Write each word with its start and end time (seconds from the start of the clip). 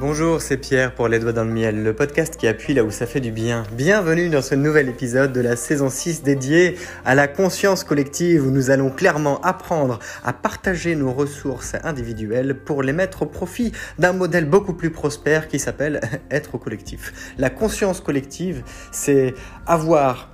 Bonjour, 0.00 0.40
c'est 0.40 0.56
Pierre 0.56 0.94
pour 0.94 1.08
Les 1.08 1.18
Doigts 1.18 1.34
dans 1.34 1.44
le 1.44 1.52
Miel, 1.52 1.82
le 1.82 1.92
podcast 1.92 2.38
qui 2.38 2.48
appuie 2.48 2.72
là 2.72 2.84
où 2.84 2.90
ça 2.90 3.04
fait 3.04 3.20
du 3.20 3.30
bien. 3.30 3.64
Bienvenue 3.74 4.30
dans 4.30 4.40
ce 4.40 4.54
nouvel 4.54 4.88
épisode 4.88 5.30
de 5.34 5.42
la 5.42 5.56
saison 5.56 5.90
6 5.90 6.22
dédié 6.22 6.78
à 7.04 7.14
la 7.14 7.28
conscience 7.28 7.84
collective 7.84 8.46
où 8.46 8.50
nous 8.50 8.70
allons 8.70 8.88
clairement 8.88 9.42
apprendre 9.42 9.98
à 10.24 10.32
partager 10.32 10.96
nos 10.96 11.12
ressources 11.12 11.76
individuelles 11.84 12.54
pour 12.54 12.82
les 12.82 12.94
mettre 12.94 13.24
au 13.24 13.26
profit 13.26 13.72
d'un 13.98 14.14
modèle 14.14 14.46
beaucoup 14.46 14.72
plus 14.72 14.88
prospère 14.88 15.48
qui 15.48 15.58
s'appelle 15.58 16.00
être 16.30 16.56
collectif. 16.56 17.34
La 17.36 17.50
conscience 17.50 18.00
collective, 18.00 18.62
c'est 18.92 19.34
avoir 19.66 20.30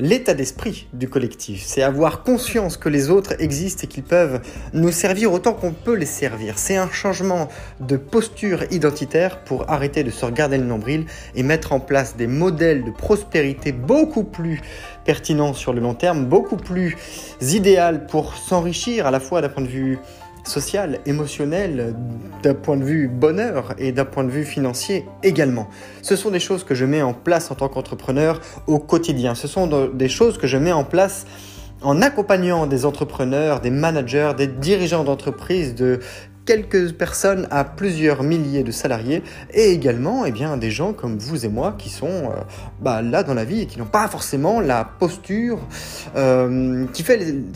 l'état 0.00 0.34
d'esprit 0.34 0.88
du 0.92 1.08
collectif. 1.08 1.62
C'est 1.64 1.82
avoir 1.82 2.22
conscience 2.22 2.76
que 2.76 2.88
les 2.88 3.10
autres 3.10 3.34
existent 3.40 3.82
et 3.84 3.86
qu'ils 3.86 4.02
peuvent 4.02 4.40
nous 4.72 4.92
servir 4.92 5.32
autant 5.32 5.52
qu'on 5.52 5.72
peut 5.72 5.94
les 5.94 6.06
servir. 6.06 6.58
C'est 6.58 6.76
un 6.76 6.90
changement 6.90 7.48
de 7.80 7.96
posture 7.96 8.64
identitaire 8.70 9.40
pour 9.44 9.70
arrêter 9.70 10.04
de 10.04 10.10
se 10.10 10.24
regarder 10.24 10.58
le 10.58 10.64
nombril 10.64 11.06
et 11.34 11.42
mettre 11.42 11.72
en 11.72 11.80
place 11.80 12.16
des 12.16 12.26
modèles 12.26 12.84
de 12.84 12.90
prospérité 12.90 13.72
beaucoup 13.72 14.24
plus 14.24 14.60
pertinents 15.04 15.54
sur 15.54 15.72
le 15.72 15.80
long 15.80 15.94
terme, 15.94 16.24
beaucoup 16.24 16.56
plus 16.56 16.96
idéal 17.40 18.06
pour 18.06 18.34
s'enrichir 18.36 19.06
à 19.06 19.10
la 19.10 19.20
fois 19.20 19.40
d'un 19.40 19.48
point 19.48 19.62
de 19.62 19.68
vue 19.68 19.98
social, 20.44 21.00
émotionnel, 21.06 21.94
d'un 22.42 22.54
point 22.54 22.76
de 22.76 22.84
vue 22.84 23.08
bonheur 23.08 23.74
et 23.78 23.92
d'un 23.92 24.04
point 24.04 24.24
de 24.24 24.30
vue 24.30 24.44
financier 24.44 25.06
également. 25.22 25.68
Ce 26.02 26.16
sont 26.16 26.30
des 26.30 26.40
choses 26.40 26.64
que 26.64 26.74
je 26.74 26.84
mets 26.84 27.02
en 27.02 27.14
place 27.14 27.50
en 27.50 27.54
tant 27.54 27.68
qu'entrepreneur 27.68 28.40
au 28.66 28.78
quotidien. 28.78 29.34
Ce 29.34 29.48
sont 29.48 29.88
des 29.92 30.08
choses 30.08 30.38
que 30.38 30.46
je 30.46 30.56
mets 30.56 30.72
en 30.72 30.84
place 30.84 31.26
en 31.82 32.00
accompagnant 32.00 32.66
des 32.66 32.86
entrepreneurs, 32.86 33.60
des 33.60 33.70
managers, 33.70 34.32
des 34.36 34.46
dirigeants 34.46 35.04
d'entreprise, 35.04 35.74
de 35.74 36.00
quelques 36.46 36.92
personnes 36.92 37.48
à 37.50 37.64
plusieurs 37.64 38.22
milliers 38.22 38.62
de 38.62 38.70
salariés 38.70 39.22
et 39.52 39.70
également 39.70 40.24
eh 40.24 40.30
bien, 40.30 40.56
des 40.56 40.70
gens 40.70 40.92
comme 40.92 41.18
vous 41.18 41.44
et 41.44 41.48
moi 41.48 41.74
qui 41.78 41.90
sont 41.90 42.06
euh, 42.06 42.34
bah, 42.80 43.02
là 43.02 43.22
dans 43.22 43.34
la 43.34 43.44
vie 43.44 43.62
et 43.62 43.66
qui 43.66 43.78
n'ont 43.78 43.86
pas 43.86 44.08
forcément 44.08 44.60
la 44.60 44.84
posture 44.84 45.58
euh, 46.16 46.86
qui, 46.92 47.04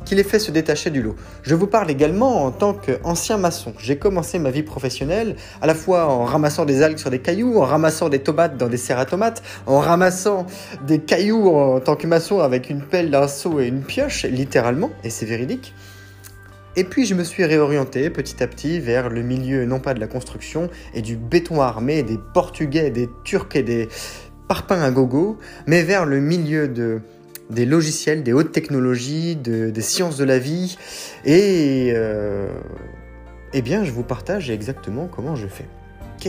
qui 0.05 0.15
les 0.15 0.25
fait 0.25 0.39
se 0.39 0.51
détacher 0.51 0.91
du 0.91 1.03
lot. 1.03 1.17
Je 1.43 1.55
vous 1.55 1.67
parle 1.67 1.91
également 1.91 2.45
en 2.45 2.51
tant 2.51 2.73
qu'ancien 2.73 3.37
maçon. 3.37 3.75
J'ai 3.79 3.99
commencé 3.99 4.39
ma 4.39 4.51
vie 4.51 4.63
professionnelle 4.63 5.37
à 5.61 5.67
la 5.67 5.75
fois 5.75 6.07
en 6.07 6.25
ramassant 6.25 6.65
des 6.65 6.83
algues 6.83 6.99
sur 6.99 7.11
des 7.11 7.21
cailloux, 7.21 7.59
en 7.59 7.65
ramassant 7.65 8.09
des 8.09 8.21
tomates 8.21 8.57
dans 8.57 8.69
des 8.69 8.77
serres 8.77 8.99
à 8.99 9.07
tomates, 9.07 9.43
en 9.67 9.81
ramassant 9.81 10.47
des 10.87 10.99
cailloux 10.99 11.49
en 11.49 11.81
tant 11.81 11.97
que 11.97 12.07
maçon 12.07 12.41
avec 12.41 12.71
une 12.71 12.83
pelle, 12.83 13.11
d'un 13.11 13.29
seau 13.29 13.61
et 13.61 13.67
une 13.67 13.83
pioche, 13.83 14.25
littéralement, 14.25 14.91
et 15.05 15.11
c'est 15.11 15.27
véridique. 15.27 15.75
Et 16.79 16.85
puis 16.85 17.07
je 17.07 17.15
me 17.17 17.25
suis 17.25 17.45
réorienté 17.45 18.09
petit 18.09 18.41
à 18.41 18.47
petit 18.47 18.79
vers 18.79 19.09
le 19.09 19.23
milieu 19.23 19.65
non 19.65 19.81
pas 19.81 19.95
de 19.95 19.99
la 20.01 20.07
construction 20.07 20.71
et 20.95 21.03
du 21.03 21.17
béton 21.17 21.61
armé, 21.61 22.05
des 22.05 22.21
Portugais, 22.33 22.91
des 22.91 23.11
Turcs 23.25 23.57
et 23.57 23.65
des 23.65 23.89
parpaings 24.47 24.83
à 24.83 24.93
gogo, 24.93 25.41
mais 25.67 25.83
vers 25.83 26.07
le 26.07 26.21
milieu 26.21 26.69
de, 26.69 27.01
des 27.51 27.67
logiciels, 27.67 28.23
des 28.23 28.33
hautes 28.33 28.53
technologies, 28.53 29.35
des 29.35 29.81
sciences 29.81 30.17
de 30.19 30.25
la 30.25 30.39
vie. 30.39 30.79
Et 31.25 31.91
euh, 31.97 32.47
eh 33.53 33.61
bien, 33.61 33.83
je 33.83 33.91
vous 33.91 34.05
partage 34.05 34.49
exactement 34.49 35.09
comment 35.09 35.35
je 35.35 35.49
fais. 35.49 35.67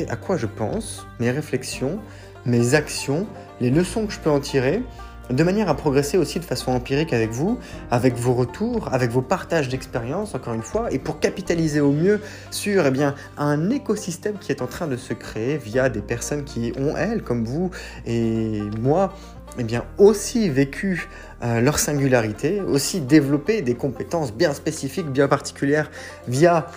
À 0.09 0.15
quoi 0.15 0.35
je 0.35 0.47
pense, 0.47 1.05
mes 1.19 1.29
réflexions, 1.29 1.99
mes 2.47 2.73
actions, 2.73 3.27
les 3.61 3.69
leçons 3.69 4.07
que 4.07 4.13
je 4.13 4.19
peux 4.19 4.31
en 4.31 4.39
tirer 4.39 4.81
de 5.29 5.43
manière 5.43 5.69
à 5.69 5.75
progresser 5.75 6.17
aussi 6.17 6.39
de 6.39 6.45
façon 6.45 6.71
empirique 6.71 7.13
avec 7.13 7.31
vous, 7.31 7.59
avec 7.91 8.15
vos 8.15 8.33
retours, 8.33 8.93
avec 8.93 9.11
vos 9.11 9.21
partages 9.21 9.69
d'expériences, 9.69 10.33
encore 10.35 10.53
une 10.53 10.63
fois, 10.63 10.91
et 10.91 10.99
pour 10.99 11.19
capitaliser 11.19 11.81
au 11.81 11.91
mieux 11.91 12.19
sur 12.51 12.85
eh 12.85 12.91
un 13.37 13.69
écosystème 13.69 14.37
qui 14.39 14.51
est 14.51 14.61
en 14.61 14.67
train 14.67 14.87
de 14.87 14.97
se 14.97 15.13
créer 15.13 15.57
via 15.57 15.89
des 15.89 16.01
personnes 16.01 16.43
qui 16.43 16.73
ont, 16.77 16.95
elles, 16.97 17.21
comme 17.21 17.45
vous 17.45 17.69
et 18.05 18.61
moi, 18.79 19.13
eh 19.57 19.63
bien, 19.63 19.83
aussi 19.97 20.49
vécu 20.49 21.07
euh, 21.43 21.61
leur 21.61 21.79
singularité, 21.79 22.61
aussi 22.61 23.01
développé 23.01 23.61
des 23.61 23.75
compétences 23.75 24.33
bien 24.33 24.53
spécifiques, 24.53 25.07
bien 25.07 25.27
particulières 25.27 25.89
via 26.27 26.67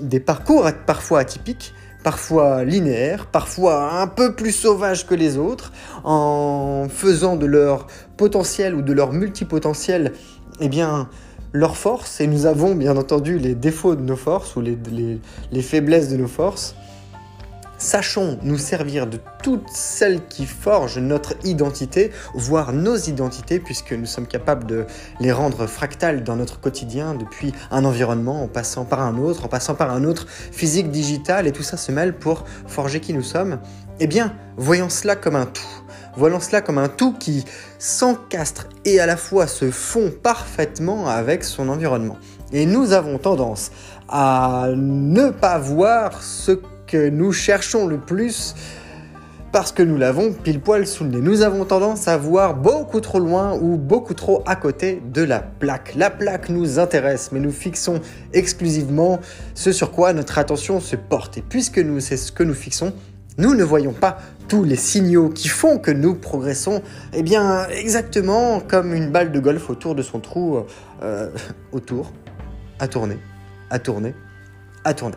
des 0.00 0.20
parcours 0.20 0.68
parfois 0.86 1.20
atypiques, 1.20 1.74
parfois 2.06 2.62
linéaires, 2.62 3.26
parfois 3.26 4.00
un 4.00 4.06
peu 4.06 4.32
plus 4.32 4.52
sauvages 4.52 5.08
que 5.08 5.14
les 5.16 5.38
autres, 5.38 5.72
en 6.04 6.86
faisant 6.88 7.34
de 7.34 7.46
leur 7.46 7.88
potentiel 8.16 8.76
ou 8.76 8.82
de 8.82 8.92
leur 8.92 9.12
multipotentiel, 9.12 10.12
eh 10.60 10.68
bien, 10.68 11.08
leur 11.52 11.76
force. 11.76 12.20
Et 12.20 12.28
nous 12.28 12.46
avons 12.46 12.76
bien 12.76 12.96
entendu 12.96 13.40
les 13.40 13.56
défauts 13.56 13.96
de 13.96 14.02
nos 14.02 14.14
forces 14.14 14.54
ou 14.54 14.60
les, 14.60 14.78
les 15.50 15.62
faiblesses 15.62 16.08
de 16.08 16.16
nos 16.16 16.28
forces. 16.28 16.76
Sachons 17.78 18.38
nous 18.42 18.58
servir 18.58 19.06
de 19.06 19.18
toutes 19.42 19.68
celles 19.68 20.26
qui 20.26 20.46
forgent 20.46 20.98
notre 20.98 21.34
identité, 21.44 22.10
voire 22.34 22.72
nos 22.72 22.96
identités, 22.96 23.60
puisque 23.60 23.92
nous 23.92 24.06
sommes 24.06 24.26
capables 24.26 24.66
de 24.66 24.86
les 25.20 25.32
rendre 25.32 25.66
fractales 25.66 26.24
dans 26.24 26.36
notre 26.36 26.58
quotidien, 26.58 27.14
depuis 27.14 27.52
un 27.70 27.84
environnement, 27.84 28.42
en 28.42 28.48
passant 28.48 28.84
par 28.84 29.02
un 29.02 29.18
autre, 29.18 29.44
en 29.44 29.48
passant 29.48 29.74
par 29.74 29.90
un 29.90 30.04
autre, 30.04 30.26
physique, 30.28 30.90
digital, 30.90 31.46
et 31.46 31.52
tout 31.52 31.62
ça 31.62 31.76
se 31.76 31.92
mêle 31.92 32.14
pour 32.14 32.44
forger 32.66 33.00
qui 33.00 33.12
nous 33.12 33.22
sommes. 33.22 33.58
Eh 34.00 34.06
bien, 34.06 34.34
voyons 34.56 34.88
cela 34.88 35.16
comme 35.16 35.36
un 35.36 35.46
tout. 35.46 35.62
Voyons 36.16 36.40
cela 36.40 36.62
comme 36.62 36.78
un 36.78 36.88
tout 36.88 37.12
qui 37.12 37.44
s'encastre 37.78 38.68
et 38.86 39.00
à 39.00 39.06
la 39.06 39.18
fois 39.18 39.46
se 39.46 39.70
fond 39.70 40.10
parfaitement 40.22 41.08
avec 41.08 41.44
son 41.44 41.68
environnement. 41.68 42.16
Et 42.52 42.64
nous 42.64 42.92
avons 42.92 43.18
tendance 43.18 43.70
à 44.08 44.68
ne 44.74 45.28
pas 45.28 45.58
voir 45.58 46.22
ce 46.22 46.52
que 46.86 47.08
nous 47.08 47.32
cherchons 47.32 47.86
le 47.86 47.98
plus 47.98 48.54
parce 49.52 49.72
que 49.72 49.82
nous 49.82 49.96
l'avons 49.96 50.32
pile 50.32 50.60
poil 50.60 50.86
sous 50.86 51.04
le 51.04 51.10
nez. 51.10 51.20
Nous 51.20 51.40
avons 51.42 51.64
tendance 51.64 52.08
à 52.08 52.18
voir 52.18 52.54
beaucoup 52.54 53.00
trop 53.00 53.18
loin 53.18 53.54
ou 53.54 53.78
beaucoup 53.78 54.12
trop 54.12 54.42
à 54.44 54.54
côté 54.54 55.00
de 55.12 55.22
la 55.22 55.40
plaque. 55.40 55.94
La 55.96 56.10
plaque 56.10 56.50
nous 56.50 56.78
intéresse, 56.78 57.30
mais 57.32 57.40
nous 57.40 57.52
fixons 57.52 58.00
exclusivement 58.34 59.18
ce 59.54 59.72
sur 59.72 59.92
quoi 59.92 60.12
notre 60.12 60.38
attention 60.38 60.78
se 60.78 60.94
porte. 60.96 61.38
Et 61.38 61.42
puisque 61.42 61.78
nous, 61.78 62.00
c'est 62.00 62.18
ce 62.18 62.32
que 62.32 62.42
nous 62.42 62.52
fixons, 62.52 62.92
nous 63.38 63.54
ne 63.54 63.64
voyons 63.64 63.92
pas 63.92 64.18
tous 64.48 64.62
les 64.62 64.76
signaux 64.76 65.28
qui 65.28 65.48
font 65.48 65.78
que 65.78 65.90
nous 65.90 66.14
progressons, 66.14 66.82
eh 67.14 67.22
bien 67.22 67.66
exactement 67.68 68.60
comme 68.60 68.94
une 68.94 69.10
balle 69.10 69.32
de 69.32 69.40
golf 69.40 69.70
autour 69.70 69.94
de 69.94 70.02
son 70.02 70.20
trou, 70.20 70.64
euh, 71.02 71.30
autour, 71.72 72.12
à 72.78 72.88
tourner, 72.88 73.18
à 73.70 73.78
tourner, 73.78 74.14
à 74.84 74.94
tourner. 74.94 75.16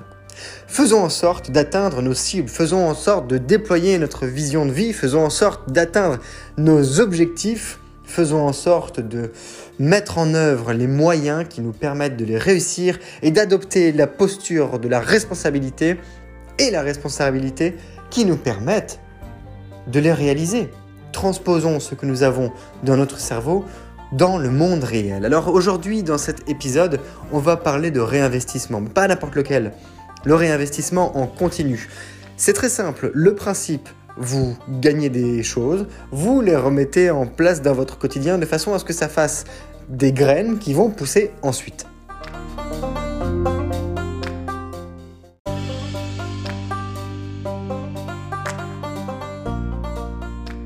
Faisons 0.67 1.03
en 1.03 1.09
sorte 1.09 1.51
d'atteindre 1.51 2.01
nos 2.01 2.13
cibles, 2.13 2.49
faisons 2.49 2.87
en 2.87 2.93
sorte 2.93 3.27
de 3.27 3.37
déployer 3.37 3.97
notre 3.97 4.25
vision 4.25 4.65
de 4.65 4.71
vie, 4.71 4.93
faisons 4.93 5.25
en 5.25 5.29
sorte 5.29 5.71
d'atteindre 5.71 6.19
nos 6.57 6.99
objectifs, 6.99 7.79
faisons 8.03 8.45
en 8.45 8.53
sorte 8.53 8.99
de 8.99 9.31
mettre 9.79 10.17
en 10.17 10.33
œuvre 10.33 10.73
les 10.73 10.87
moyens 10.87 11.45
qui 11.49 11.61
nous 11.61 11.71
permettent 11.71 12.17
de 12.17 12.25
les 12.25 12.37
réussir 12.37 12.99
et 13.21 13.31
d'adopter 13.31 13.91
la 13.91 14.07
posture 14.07 14.79
de 14.79 14.87
la 14.87 14.99
responsabilité 14.99 15.97
et 16.57 16.71
la 16.71 16.81
responsabilité 16.81 17.75
qui 18.09 18.25
nous 18.25 18.37
permettent 18.37 18.99
de 19.87 19.99
les 19.99 20.13
réaliser. 20.13 20.69
Transposons 21.11 21.79
ce 21.79 21.95
que 21.95 22.05
nous 22.05 22.23
avons 22.23 22.51
dans 22.83 22.97
notre 22.97 23.19
cerveau 23.19 23.65
dans 24.11 24.37
le 24.37 24.49
monde 24.49 24.83
réel. 24.83 25.25
Alors 25.25 25.49
aujourd'hui, 25.49 26.03
dans 26.03 26.17
cet 26.17 26.49
épisode, 26.49 26.99
on 27.31 27.39
va 27.39 27.57
parler 27.57 27.91
de 27.91 27.99
réinvestissement, 27.99 28.83
pas 28.83 29.07
n'importe 29.07 29.35
lequel 29.35 29.73
le 30.25 30.35
réinvestissement 30.35 31.17
en 31.17 31.27
continu. 31.27 31.89
C'est 32.37 32.53
très 32.53 32.69
simple, 32.69 33.11
le 33.13 33.35
principe, 33.35 33.89
vous 34.17 34.57
gagnez 34.69 35.09
des 35.09 35.43
choses, 35.43 35.87
vous 36.11 36.41
les 36.41 36.55
remettez 36.55 37.09
en 37.09 37.25
place 37.25 37.61
dans 37.61 37.73
votre 37.73 37.97
quotidien 37.97 38.37
de 38.37 38.45
façon 38.45 38.73
à 38.73 38.79
ce 38.79 38.85
que 38.85 38.93
ça 38.93 39.07
fasse 39.07 39.45
des 39.87 40.11
graines 40.11 40.59
qui 40.59 40.73
vont 40.73 40.89
pousser 40.89 41.31
ensuite. 41.41 41.85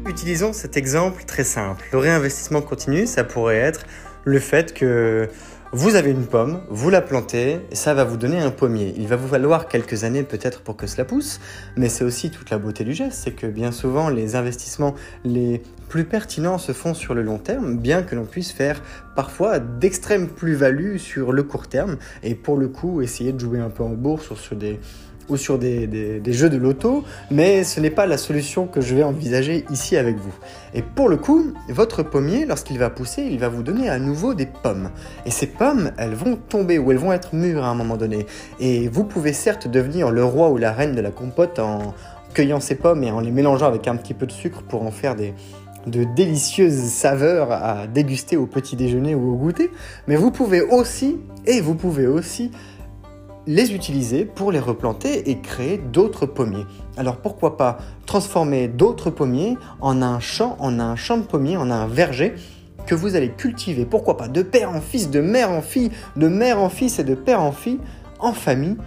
Utilisons 0.08 0.54
cet 0.54 0.78
exemple 0.78 1.24
très 1.26 1.44
simple. 1.44 1.86
Le 1.92 1.98
réinvestissement 1.98 2.62
continu, 2.62 3.08
ça 3.08 3.24
pourrait 3.24 3.58
être 3.58 3.86
le 4.26 4.40
fait 4.40 4.74
que 4.74 5.28
vous 5.76 5.96
avez 5.96 6.12
une 6.12 6.28
pomme, 6.28 6.62
vous 6.70 6.92
la 6.92 7.02
plantez, 7.02 7.60
ça 7.72 7.96
va 7.96 8.04
vous 8.04 8.16
donner 8.16 8.38
un 8.38 8.52
pommier. 8.52 8.94
Il 8.96 9.08
va 9.08 9.16
vous 9.16 9.28
falloir 9.28 9.68
quelques 9.68 10.04
années 10.04 10.22
peut-être 10.22 10.62
pour 10.62 10.78
que 10.78 10.86
cela 10.86 11.04
pousse, 11.04 11.40
mais 11.76 11.90
c'est 11.90 12.04
aussi 12.04 12.30
toute 12.30 12.52
la 12.52 12.60
beauté 12.60 12.84
du 12.84 12.94
geste, 12.94 13.20
c'est 13.24 13.32
que 13.32 13.48
bien 13.48 13.72
souvent 13.72 14.10
les 14.10 14.36
investissements 14.36 14.94
les 15.26 15.64
plus 15.90 16.06
pertinents 16.06 16.60
se 16.60 16.74
font 16.74 16.94
sur 16.94 17.16
le 17.16 17.24
long 17.24 17.40
terme, 17.40 17.78
bien 17.78 18.04
que 18.04 18.14
l'on 18.14 18.26
puisse 18.26 18.52
faire 18.52 18.84
parfois 19.16 19.58
d'extrêmes 19.58 20.28
plus-values 20.28 21.00
sur 21.00 21.32
le 21.32 21.42
court 21.42 21.68
terme, 21.68 21.98
et 22.22 22.36
pour 22.36 22.56
le 22.58 22.68
coup 22.68 23.02
essayer 23.02 23.34
de 23.34 23.40
jouer 23.40 23.60
un 23.60 23.72
peu 23.72 23.82
en 23.82 23.94
bourse 23.96 24.36
sur 24.36 24.56
des 24.56 24.80
ou 25.30 25.38
sur 25.38 25.58
des, 25.58 26.22
jeux 26.28 26.50
de 26.50 26.58
loto, 26.58 27.04
mais 27.32 27.64
ce 27.64 27.80
n'est 27.80 27.90
pas 27.90 28.06
la 28.06 28.18
solution 28.18 28.68
que 28.68 28.82
je 28.82 28.96
vais 28.96 29.04
envisager 29.04 29.66
ici 29.72 29.98
avec 29.98 30.18
vous. 30.18 30.34
Et 30.74 30.82
pour 30.82 31.10
le 31.10 31.18
coup, 31.18 31.54
votre 31.70 32.04
pommier, 32.04 32.46
lorsqu'il 32.46 32.78
va 32.78 32.90
pousser, 32.90 33.24
il 33.24 33.40
va 33.40 33.50
vous 33.50 33.64
donner 33.64 33.90
à 33.90 34.00
nouveau 34.00 34.34
des 34.34 34.46
pommes. 34.46 34.90
Et 35.26 35.32
ces 35.32 35.48
pommes, 35.48 35.92
elles 35.98 36.16
vont 36.16 36.36
tomber 36.36 36.80
ou 36.80 36.92
elles 36.92 36.98
vont 36.98 37.14
être 37.14 37.36
mûres 37.36 37.64
à 37.64 37.70
un 37.70 37.76
moment 37.76 37.98
donné. 37.98 38.26
Et 38.60 38.88
vous 38.88 39.04
pouvez 39.04 39.34
certes 39.34 39.68
devenir 39.68 40.12
le 40.12 40.24
roi 40.24 40.50
ou 40.50 40.58
la 40.58 40.72
reine 40.72 40.96
de 40.96 41.02
la 41.02 41.12
compote 41.12 41.60
en 41.60 41.94
cueillant 42.34 42.60
ces 42.60 42.76
pommes 42.76 43.04
et 43.04 43.12
en 43.12 43.20
les 43.20 43.32
mélangeant 43.32 43.68
avec 43.68 43.88
un 43.88 43.96
petit 43.96 44.14
peu 44.14 44.26
de 44.26 44.32
sucre 44.32 44.64
pour 44.64 44.84
en 44.84 44.92
faire 44.92 45.16
des, 45.16 45.34
de 45.88 46.04
délicieuses 46.04 46.82
saveurs 46.84 47.52
à 47.52 47.88
déguster 47.88 48.38
au 48.38 48.46
petit 48.46 48.76
déjeuner 48.76 49.16
ou 49.16 49.34
au 49.34 49.36
goûter, 49.36 49.72
mais 50.08 50.16
vous 50.16 50.32
pouvez 50.32 50.62
aussi, 50.62 51.18
et 51.46 51.62
vous 51.62 51.76
pouvez 51.76 52.08
aussi, 52.08 52.52
les 53.46 53.74
utiliser 53.74 54.26
pour 54.26 54.52
les 54.52 54.60
replanter 54.60 55.30
et 55.30 55.40
créer 55.40 55.78
d'autres 55.78 56.26
pommiers. 56.26 56.66
Alors 56.98 57.18
pourquoi 57.18 57.58
pas 57.58 57.78
transformer 58.06 58.68
d'autres 58.68 59.10
pommiers 59.10 59.58
en 59.82 60.02
un 60.02 60.20
champ, 60.20 60.56
en 60.60 60.80
un 60.80 60.96
champ 60.96 61.18
de 61.18 61.24
pommiers, 61.24 61.58
en 61.58 61.70
un 61.70 61.88
verger 61.88 62.36
que 62.86 62.96
vous 62.96 63.16
allez 63.16 63.32
cultiver, 63.32 63.86
pourquoi 63.86 64.18
pas, 64.18 64.28
de 64.28 64.42
père 64.42 64.72
en 64.72 64.82
fils, 64.82 65.10
de 65.10 65.22
mère 65.22 65.52
en 65.52 65.62
fille, 65.62 65.92
de 66.16 66.28
mère 66.28 66.60
en 66.60 66.70
fils 66.70 67.00
et 67.00 67.04
de 67.04 67.16
père 67.16 67.42
en 67.42 67.52
fille, 67.52 67.80
en 68.20 68.34
famille, 68.34 68.78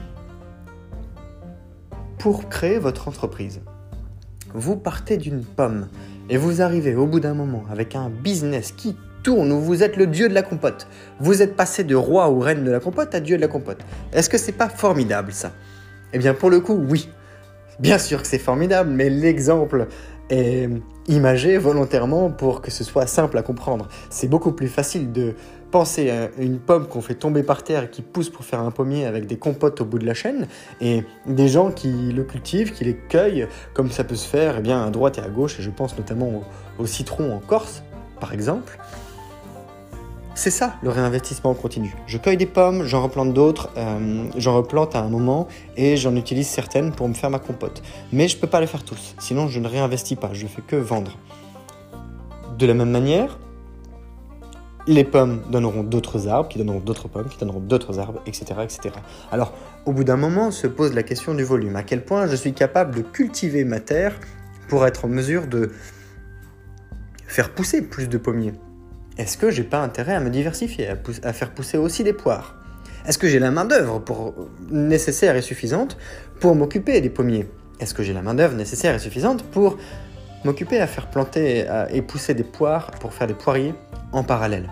pour 2.18 2.48
créer 2.48 2.78
votre 2.78 3.08
entreprise. 3.08 3.60
Vous 4.54 4.76
partez 4.76 5.16
d'une 5.16 5.44
pomme 5.44 5.88
et 6.28 6.36
vous 6.36 6.62
arrivez 6.62 6.94
au 6.94 7.06
bout 7.06 7.20
d'un 7.20 7.34
moment 7.34 7.64
avec 7.70 7.94
un 7.94 8.10
business 8.10 8.72
qui 8.72 8.96
où 9.32 9.60
vous 9.60 9.82
êtes 9.82 9.96
le 9.96 10.06
dieu 10.06 10.28
de 10.28 10.34
la 10.34 10.42
compote. 10.42 10.86
Vous 11.20 11.42
êtes 11.42 11.56
passé 11.56 11.84
de 11.84 11.94
roi 11.94 12.30
ou 12.30 12.40
reine 12.40 12.64
de 12.64 12.70
la 12.70 12.80
compote 12.80 13.14
à 13.14 13.20
dieu 13.20 13.36
de 13.36 13.42
la 13.42 13.48
compote. 13.48 13.78
Est-ce 14.12 14.28
que 14.28 14.38
c'est 14.38 14.52
pas 14.52 14.68
formidable 14.68 15.32
ça? 15.32 15.52
Eh 16.12 16.18
bien 16.18 16.34
pour 16.34 16.50
le 16.50 16.60
coup, 16.60 16.74
oui. 16.88 17.08
Bien 17.78 17.98
sûr 17.98 18.22
que 18.22 18.28
c'est 18.28 18.38
formidable, 18.38 18.90
mais 18.90 19.10
l'exemple 19.10 19.86
est 20.30 20.68
imagé 21.08 21.58
volontairement 21.58 22.30
pour 22.30 22.62
que 22.62 22.70
ce 22.70 22.84
soit 22.84 23.06
simple 23.06 23.38
à 23.38 23.42
comprendre. 23.42 23.88
C'est 24.10 24.28
beaucoup 24.28 24.52
plus 24.52 24.68
facile 24.68 25.12
de 25.12 25.34
penser 25.70 26.10
à 26.10 26.30
une 26.38 26.58
pomme 26.58 26.86
qu'on 26.86 27.00
fait 27.00 27.14
tomber 27.14 27.42
par 27.42 27.62
terre 27.62 27.84
et 27.84 27.90
qui 27.90 28.02
pousse 28.02 28.30
pour 28.30 28.44
faire 28.44 28.60
un 28.60 28.70
pommier 28.70 29.04
avec 29.04 29.26
des 29.26 29.36
compotes 29.36 29.80
au 29.80 29.84
bout 29.84 29.98
de 29.98 30.06
la 30.06 30.14
chaîne 30.14 30.46
et 30.80 31.04
des 31.26 31.48
gens 31.48 31.70
qui 31.70 32.12
le 32.12 32.24
cultivent, 32.24 32.72
qui 32.72 32.84
les 32.84 32.96
cueillent, 32.96 33.46
comme 33.74 33.90
ça 33.90 34.04
peut 34.04 34.14
se 34.14 34.26
faire 34.26 34.56
eh 34.58 34.62
bien, 34.62 34.84
à 34.84 34.90
droite 34.90 35.18
et 35.18 35.20
à 35.20 35.28
gauche, 35.28 35.58
et 35.60 35.62
je 35.62 35.70
pense 35.70 35.96
notamment 35.96 36.44
au, 36.78 36.86
citron 36.86 37.34
en 37.34 37.40
Corse, 37.40 37.82
par 38.20 38.32
exemple. 38.32 38.78
C'est 40.36 40.50
ça 40.50 40.76
le 40.82 40.90
réinvestissement 40.90 41.54
continu. 41.54 41.96
Je 42.06 42.18
cueille 42.18 42.36
des 42.36 42.44
pommes, 42.44 42.84
j'en 42.84 43.02
replante 43.02 43.32
d'autres, 43.32 43.70
euh, 43.78 44.26
j'en 44.36 44.54
replante 44.54 44.94
à 44.94 45.00
un 45.00 45.08
moment 45.08 45.48
et 45.78 45.96
j'en 45.96 46.14
utilise 46.14 46.46
certaines 46.46 46.92
pour 46.92 47.08
me 47.08 47.14
faire 47.14 47.30
ma 47.30 47.38
compote. 47.38 47.82
Mais 48.12 48.28
je 48.28 48.36
ne 48.36 48.42
peux 48.42 48.46
pas 48.46 48.60
les 48.60 48.66
faire 48.66 48.84
tous, 48.84 49.14
sinon 49.18 49.48
je 49.48 49.58
ne 49.60 49.66
réinvestis 49.66 50.14
pas, 50.14 50.34
je 50.34 50.46
fais 50.46 50.60
que 50.60 50.76
vendre. 50.76 51.16
De 52.58 52.66
la 52.66 52.74
même 52.74 52.90
manière, 52.90 53.38
les 54.86 55.04
pommes 55.04 55.40
donneront 55.50 55.82
d'autres 55.82 56.28
arbres, 56.28 56.50
qui 56.50 56.58
donneront 56.58 56.80
d'autres 56.80 57.08
pommes, 57.08 57.30
qui 57.30 57.38
donneront 57.38 57.60
d'autres 57.60 57.98
arbres, 57.98 58.20
etc., 58.26 58.44
etc. 58.62 58.94
Alors, 59.32 59.54
au 59.86 59.92
bout 59.92 60.04
d'un 60.04 60.18
moment, 60.18 60.50
se 60.50 60.66
pose 60.66 60.92
la 60.92 61.02
question 61.02 61.32
du 61.32 61.44
volume. 61.44 61.76
À 61.76 61.82
quel 61.82 62.04
point 62.04 62.26
je 62.26 62.36
suis 62.36 62.52
capable 62.52 62.94
de 62.94 63.00
cultiver 63.00 63.64
ma 63.64 63.80
terre 63.80 64.20
pour 64.68 64.86
être 64.86 65.06
en 65.06 65.08
mesure 65.08 65.46
de 65.46 65.72
faire 67.26 67.54
pousser 67.54 67.80
plus 67.80 68.10
de 68.10 68.18
pommiers? 68.18 68.52
Est-ce 69.18 69.38
que 69.38 69.50
j'ai 69.50 69.64
pas 69.64 69.80
intérêt 69.80 70.14
à 70.14 70.20
me 70.20 70.28
diversifier, 70.28 70.88
à, 71.22 71.32
faire 71.32 71.50
pousser 71.50 71.78
aussi 71.78 72.04
des 72.04 72.12
poires? 72.12 72.54
Est-ce 73.06 73.16
que 73.16 73.28
j'ai 73.28 73.38
la 73.38 73.50
main-d'œuvre 73.50 74.02
nécessaire 74.70 75.36
et 75.36 75.42
suffisante 75.42 75.96
pour 76.38 76.54
m'occuper 76.54 77.00
des 77.00 77.08
pommiers? 77.08 77.48
Est-ce 77.80 77.94
que 77.94 78.02
j'ai 78.02 78.12
la 78.12 78.20
main-d'œuvre 78.20 78.54
nécessaire 78.54 78.94
et 78.94 78.98
suffisante 78.98 79.42
pour 79.42 79.78
m'occuper 80.44 80.80
à 80.80 80.86
faire 80.86 81.08
planter 81.08 81.66
et 81.90 82.02
pousser 82.02 82.34
des 82.34 82.44
poires 82.44 82.90
pour 82.92 83.14
faire 83.14 83.26
des 83.26 83.34
poiriers 83.34 83.74
en 84.12 84.22
parallèle? 84.22 84.68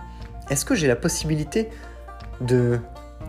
Est-ce 0.50 0.67
que 0.67 0.75
j'ai 0.75 0.88
la 0.88 0.96
possibilité 0.96 1.70
de 2.43 2.79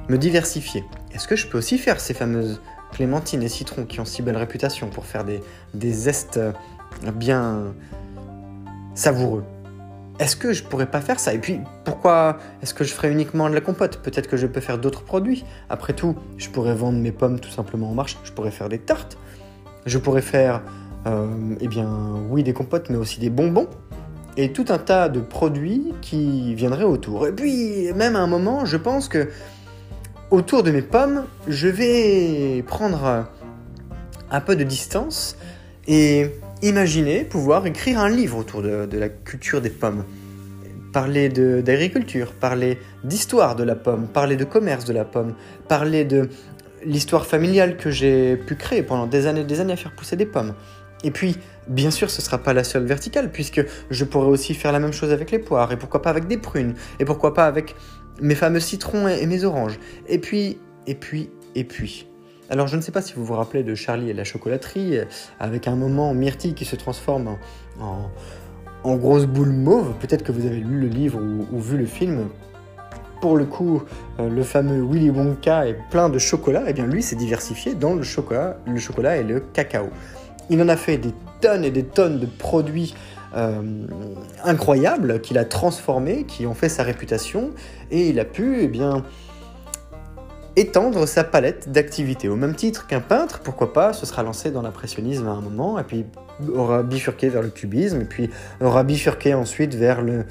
me 0.09 0.17
diversifier? 0.17 0.83
Est-ce 1.13 1.29
que 1.29 1.37
je 1.37 1.47
peux 1.47 1.57
aussi 1.57 1.77
faire 1.77 2.01
ces 2.01 2.13
fameuses 2.13 2.61
clémentines 2.91 3.41
et 3.41 3.49
citrons 3.49 3.85
qui 3.85 4.01
ont 4.01 4.05
si 4.05 4.21
belle 4.21 4.37
réputation 4.37 4.89
pour 4.89 5.05
faire 5.05 5.23
des, 5.23 5.39
des 5.73 5.93
zestes 5.93 6.41
bien 7.13 7.73
savoureux? 8.95 9.45
Est-ce 10.19 10.35
que 10.35 10.53
je 10.53 10.63
pourrais 10.63 10.85
pas 10.85 11.01
faire 11.01 11.19
ça? 11.19 11.33
Et 11.33 11.39
puis, 11.39 11.59
pourquoi 11.83 12.37
est-ce 12.61 12.73
que 12.73 12.83
je 12.83 12.93
ferais 12.93 13.11
uniquement 13.11 13.49
de 13.49 13.55
la 13.55 13.61
compote? 13.61 13.97
Peut-être 13.97 14.27
que 14.27 14.37
je 14.37 14.47
peux 14.47 14.61
faire 14.61 14.77
d'autres 14.77 15.03
produits. 15.03 15.43
Après 15.69 15.93
tout, 15.93 16.15
je 16.37 16.49
pourrais 16.49 16.75
vendre 16.75 16.99
mes 16.99 17.11
pommes 17.11 17.39
tout 17.39 17.49
simplement 17.49 17.89
en 17.89 17.93
marché. 17.93 18.17
Je 18.23 18.31
pourrais 18.31 18.51
faire 18.51 18.69
des 18.69 18.79
tartes. 18.79 19.17
Je 19.85 19.97
pourrais 19.97 20.21
faire, 20.21 20.61
euh, 21.05 21.55
eh 21.59 21.67
bien, 21.67 21.89
oui, 22.29 22.43
des 22.43 22.53
compotes, 22.53 22.89
mais 22.89 22.97
aussi 22.97 23.19
des 23.19 23.29
bonbons 23.29 23.67
et 24.37 24.51
tout 24.51 24.65
un 24.69 24.77
tas 24.77 25.09
de 25.09 25.21
produits 25.21 25.93
qui 26.01 26.55
viendraient 26.55 26.83
autour. 26.83 27.27
Et 27.27 27.31
puis, 27.31 27.91
même 27.93 28.15
à 28.15 28.19
un 28.19 28.27
moment, 28.27 28.65
je 28.65 28.77
pense 28.77 29.07
que 29.07 29.29
autour 30.31 30.63
de 30.63 30.71
mes 30.71 30.81
pommes, 30.81 31.25
je 31.47 31.67
vais 31.67 32.63
prendre 32.63 33.27
un 34.31 34.41
peu 34.41 34.55
de 34.55 34.63
distance 34.63 35.37
et 35.87 36.31
imaginer 36.65 37.23
pouvoir 37.23 37.65
écrire 37.67 37.99
un 37.99 38.09
livre 38.09 38.37
autour 38.37 38.61
de, 38.61 38.97
la 38.97 39.09
culture 39.09 39.61
des 39.61 39.69
pommes. 39.69 40.03
Parler 40.91 41.29
d'agriculture, 41.29 42.31
parler 42.33 42.79
d'histoire 43.03 43.55
de 43.55 43.63
la 43.63 43.75
pomme, 43.75 44.07
parler 44.07 44.35
de 44.35 44.45
commerce 44.45 44.85
de 44.85 44.93
la 44.93 45.03
pomme, 45.03 45.35
parler 45.67 46.05
de 46.05 46.29
l'histoire 46.85 47.25
familiale 47.25 47.77
que 47.77 47.91
j'ai 47.91 48.37
pu 48.37 48.55
créer 48.55 48.81
pendant 48.81 49.05
des 49.05 49.27
années 49.27 49.41
et 49.41 49.45
des 49.45 49.59
années 49.59 49.73
à 49.73 49.77
faire 49.77 49.93
pousser 49.93 50.15
des 50.15 50.25
pommes. 50.25 50.53
Et 51.03 51.11
puis, 51.11 51.37
bien 51.67 51.91
sûr, 51.91 52.09
ce 52.09 52.21
ne 52.21 52.25
sera 52.25 52.37
pas 52.37 52.53
la 52.53 52.63
seule 52.63 52.85
verticale, 52.85 53.31
puisque 53.31 53.63
je 53.91 54.05
pourrais 54.05 54.27
aussi 54.27 54.53
faire 54.53 54.71
la 54.71 54.79
même 54.79 54.93
chose 54.93 55.11
avec 55.11 55.31
les 55.31 55.39
poires, 55.39 55.71
et 55.71 55.77
pourquoi 55.77 56.01
pas 56.01 56.09
avec 56.09 56.27
des 56.27 56.37
prunes, 56.37 56.73
et 56.99 57.05
pourquoi 57.05 57.33
pas 57.33 57.45
avec 57.45 57.75
mes 58.21 58.35
fameux 58.35 58.61
citrons 58.61 59.07
et, 59.07 59.25
mes 59.25 59.43
oranges. 59.43 59.77
Et 60.07 60.19
puis, 60.19 60.57
et 60.87 60.95
puis, 60.95 61.29
et 61.55 61.63
puis. 61.63 62.07
Alors 62.49 62.67
je 62.67 62.75
ne 62.75 62.81
sais 62.81 62.91
pas 62.91 63.01
si 63.01 63.13
vous 63.13 63.25
vous 63.25 63.33
rappelez 63.33 63.63
de 63.63 63.73
Charlie 63.73 64.09
et 64.09 64.13
la 64.13 64.23
chocolaterie, 64.23 64.99
avec 65.39 65.67
un 65.67 65.75
moment 65.75 66.13
myrtille 66.13 66.53
qui 66.53 66.65
se 66.65 66.75
transforme 66.75 67.37
en, 67.79 68.95
grosse 68.97 69.25
boule 69.25 69.51
mauve. 69.51 69.93
Peut-être 69.99 70.23
que 70.23 70.31
vous 70.31 70.45
avez 70.45 70.59
lu 70.59 70.79
le 70.79 70.87
livre 70.87 71.19
ou, 71.19 71.59
vu 71.59 71.77
le 71.77 71.87
film. 71.87 72.29
Pour 73.19 73.35
le 73.35 73.45
coup, 73.45 73.81
euh, 74.19 74.29
le 74.29 74.43
fameux 74.43 74.83
Willy 74.83 75.09
Wonka 75.09 75.67
est 75.67 75.77
plein 75.89 76.09
de 76.09 76.19
chocolat. 76.19 76.61
Et 76.67 76.69
eh 76.69 76.73
bien 76.73 76.85
lui, 76.85 77.01
s'est 77.01 77.15
diversifié 77.15 77.73
dans 77.73 77.95
le 77.95 78.03
chocolat, 78.03 78.57
le 78.67 78.77
chocolat 78.77 79.17
et 79.17 79.23
le 79.23 79.39
cacao. 79.39 79.89
Il 80.51 80.61
en 80.61 80.69
a 80.69 80.75
fait 80.75 80.97
des 80.97 81.13
tonnes 81.41 81.63
et 81.63 81.71
des 81.71 81.83
tonnes 81.85 82.19
de 82.19 82.27
produits 82.27 82.93
euh, 83.35 83.87
incroyables 84.43 85.19
qu'il 85.21 85.39
a 85.39 85.45
transformés, 85.45 86.25
qui 86.25 86.45
ont 86.45 86.53
fait 86.53 86.69
sa 86.69 86.83
réputation, 86.83 87.51
et 87.89 88.09
il 88.09 88.19
a 88.19 88.25
pu 88.25 88.59
eh 88.61 88.67
bien, 88.67 89.03
étendre 90.55 91.07
sa 91.07 91.23
palette 91.23 91.71
d'activités. 91.71 92.29
Au 92.29 92.35
même 92.35 92.55
titre 92.55 92.87
qu'un 92.87 93.01
peintre, 93.01 93.39
pourquoi 93.43 93.73
pas, 93.73 93.93
se 93.93 94.05
sera 94.05 94.23
lancé 94.23 94.51
dans 94.51 94.61
l'impressionnisme 94.61 95.27
à 95.27 95.31
un 95.31 95.41
moment, 95.41 95.77
et 95.79 95.83
puis 95.83 96.05
aura 96.53 96.83
bifurqué 96.83 97.29
vers 97.29 97.41
le 97.41 97.49
cubisme, 97.49 98.01
et 98.01 98.05
puis 98.05 98.29
aura 98.61 98.83
bifurqué 98.83 99.33
ensuite 99.33 99.75
vers 99.75 100.01
le, 100.01 100.25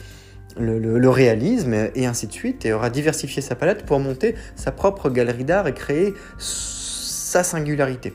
réalisme, 1.11 1.75
et 1.95 2.07
ainsi 2.07 2.27
de 2.27 2.33
suite, 2.33 2.65
et 2.65 2.73
aura 2.73 2.91
diversifié 2.91 3.43
sa 3.43 3.55
palette 3.55 3.85
pour 3.85 4.01
monter 4.01 4.35
sa 4.57 4.73
propre 4.73 5.11
galerie 5.11 5.45
d'art 5.45 5.67
et 5.67 5.75
créer 5.75 6.15
sa 6.39 7.43
singularité. 7.43 8.15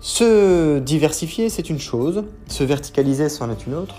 Se 0.00 0.78
diversifier, 0.78 1.50
c'est 1.50 1.68
une 1.68 1.80
chose, 1.80 2.24
se 2.48 2.62
verticaliser, 2.62 3.28
c'en 3.28 3.50
est 3.50 3.66
une 3.66 3.74
autre. 3.74 3.96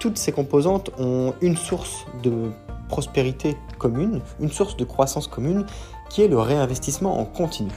Toutes 0.00 0.18
ces 0.18 0.32
composantes 0.32 0.90
ont 0.98 1.32
une 1.40 1.56
source 1.56 2.06
de 2.24 2.50
prospérité 2.92 3.56
commune, 3.78 4.20
une 4.38 4.50
source 4.50 4.76
de 4.76 4.84
croissance 4.84 5.26
commune, 5.26 5.64
qui 6.10 6.20
est 6.22 6.28
le 6.28 6.38
réinvestissement 6.38 7.18
en 7.18 7.24
continu. 7.24 7.72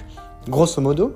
Grosso 0.50 0.81
modo, 0.81 1.13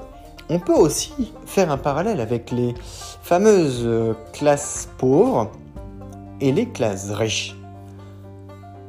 on 0.48 0.60
peut 0.60 0.74
aussi 0.74 1.34
faire 1.46 1.70
un 1.70 1.78
parallèle 1.78 2.22
avec 2.22 2.50
les 2.52 2.74
fameuses 3.22 3.86
classes 4.32 4.88
pauvres 4.98 5.52
et 6.40 6.54
les 6.54 6.70
classes 6.70 7.12
riches. 7.12 7.58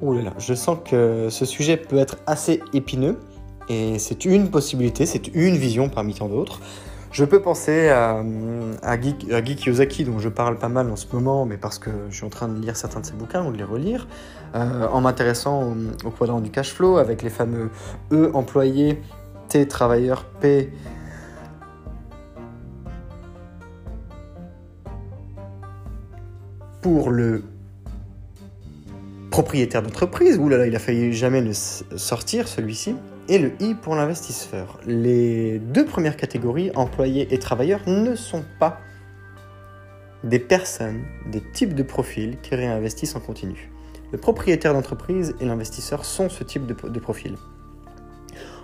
Ouh 0.01 0.13
là, 0.15 0.33
je 0.39 0.55
sens 0.55 0.79
que 0.85 1.27
ce 1.29 1.45
sujet 1.45 1.77
peut 1.77 1.99
être 1.99 2.19
assez 2.27 2.63
épineux, 2.73 3.19
et 3.69 3.99
c'est 3.99 4.25
une 4.25 4.49
possibilité, 4.49 5.07
c'est 5.07 5.27
une 5.35 5.57
vision 5.57 5.89
parmi 5.89 6.15
tant 6.15 6.29
d'autres. 6.29 6.61
Je 7.13 7.25
peux 7.25 7.43
penser 7.43 7.89
à, 7.89 8.23
à, 8.83 8.97
Guy, 8.97 9.57
Kiyosaki, 9.57 10.05
dont 10.05 10.21
je 10.21 10.29
parle 10.29 10.59
pas 10.59 10.69
mal 10.69 10.89
en 10.91 10.97
ce 10.97 11.07
moment, 11.13 11.45
mais 11.45 11.57
parce 11.57 11.81
que 11.81 11.91
je 12.09 12.15
suis 12.15 12.25
en 12.25 12.29
train 12.29 12.47
de 12.47 12.61
lire 12.61 12.77
certains 12.77 13.01
de 13.01 13.07
ses 13.07 13.15
bouquins 13.15 13.45
ou 13.45 13.51
de 13.51 13.59
les 13.59 13.65
relire, 13.65 14.07
euh, 14.55 14.87
en 14.87 15.01
m'intéressant 15.01 15.75
au, 16.05 16.11
quadrant 16.11 16.41
du 16.41 16.51
cash 16.51 16.73
flow 16.73 16.99
avec 16.99 17.23
les 17.23 17.31
fameux 17.31 17.71
E 18.13 18.31
employés, 18.33 19.03
T 19.49 19.67
travailleurs, 19.67 20.25
P 20.41 20.73
pour 26.81 27.11
le 27.11 27.43
propriétaire 29.31 29.83
d'entreprise, 29.83 30.39
oulala, 30.39 30.67
il 30.67 30.77
a 30.77 30.79
failli 30.79 31.13
jamais 31.13 31.41
le 31.41 31.53
sortir 31.53 32.47
celui-ci, 32.47 32.95
et 33.31 33.39
le 33.39 33.53
I 33.61 33.75
pour 33.75 33.95
l'investisseur. 33.95 34.79
Les 34.87 35.61
deux 35.61 35.87
premières 35.87 36.17
catégories, 36.17 36.73
employés 36.75 37.33
et 37.33 37.39
travailleurs, 37.39 37.81
ne 37.87 38.17
sont 38.17 38.45
pas 38.59 38.81
des 40.25 40.41
personnes, 40.41 41.05
des 41.31 41.41
types 41.41 41.75
de 41.75 41.85
profils 41.85 42.39
qui 42.43 42.57
réinvestissent 42.57 43.15
en 43.15 43.21
continu. 43.21 43.71
Le 44.11 44.19
propriétaire 44.19 44.75
d'entreprise 44.75 45.37
et 45.41 45.45
l'investisseur 45.45 46.05
sont 46.05 46.29
ce 46.29 46.43
type 46.43 46.67
de, 46.67 46.99
profil. 46.99 47.37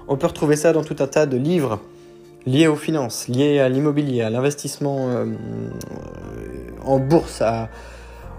On 0.08 0.16
peut 0.16 0.26
retrouver 0.26 0.56
ça 0.56 0.72
dans 0.72 0.82
tout 0.82 0.96
un 0.98 1.06
tas 1.06 1.26
de 1.26 1.36
livres 1.36 1.80
liés 2.44 2.66
aux 2.66 2.76
finances, 2.76 3.28
liés 3.28 3.60
à 3.60 3.68
l'immobilier, 3.68 4.22
à 4.22 4.30
l'investissement 4.30 5.08
euh, 5.10 5.26
en 6.84 6.98
bourse, 6.98 7.40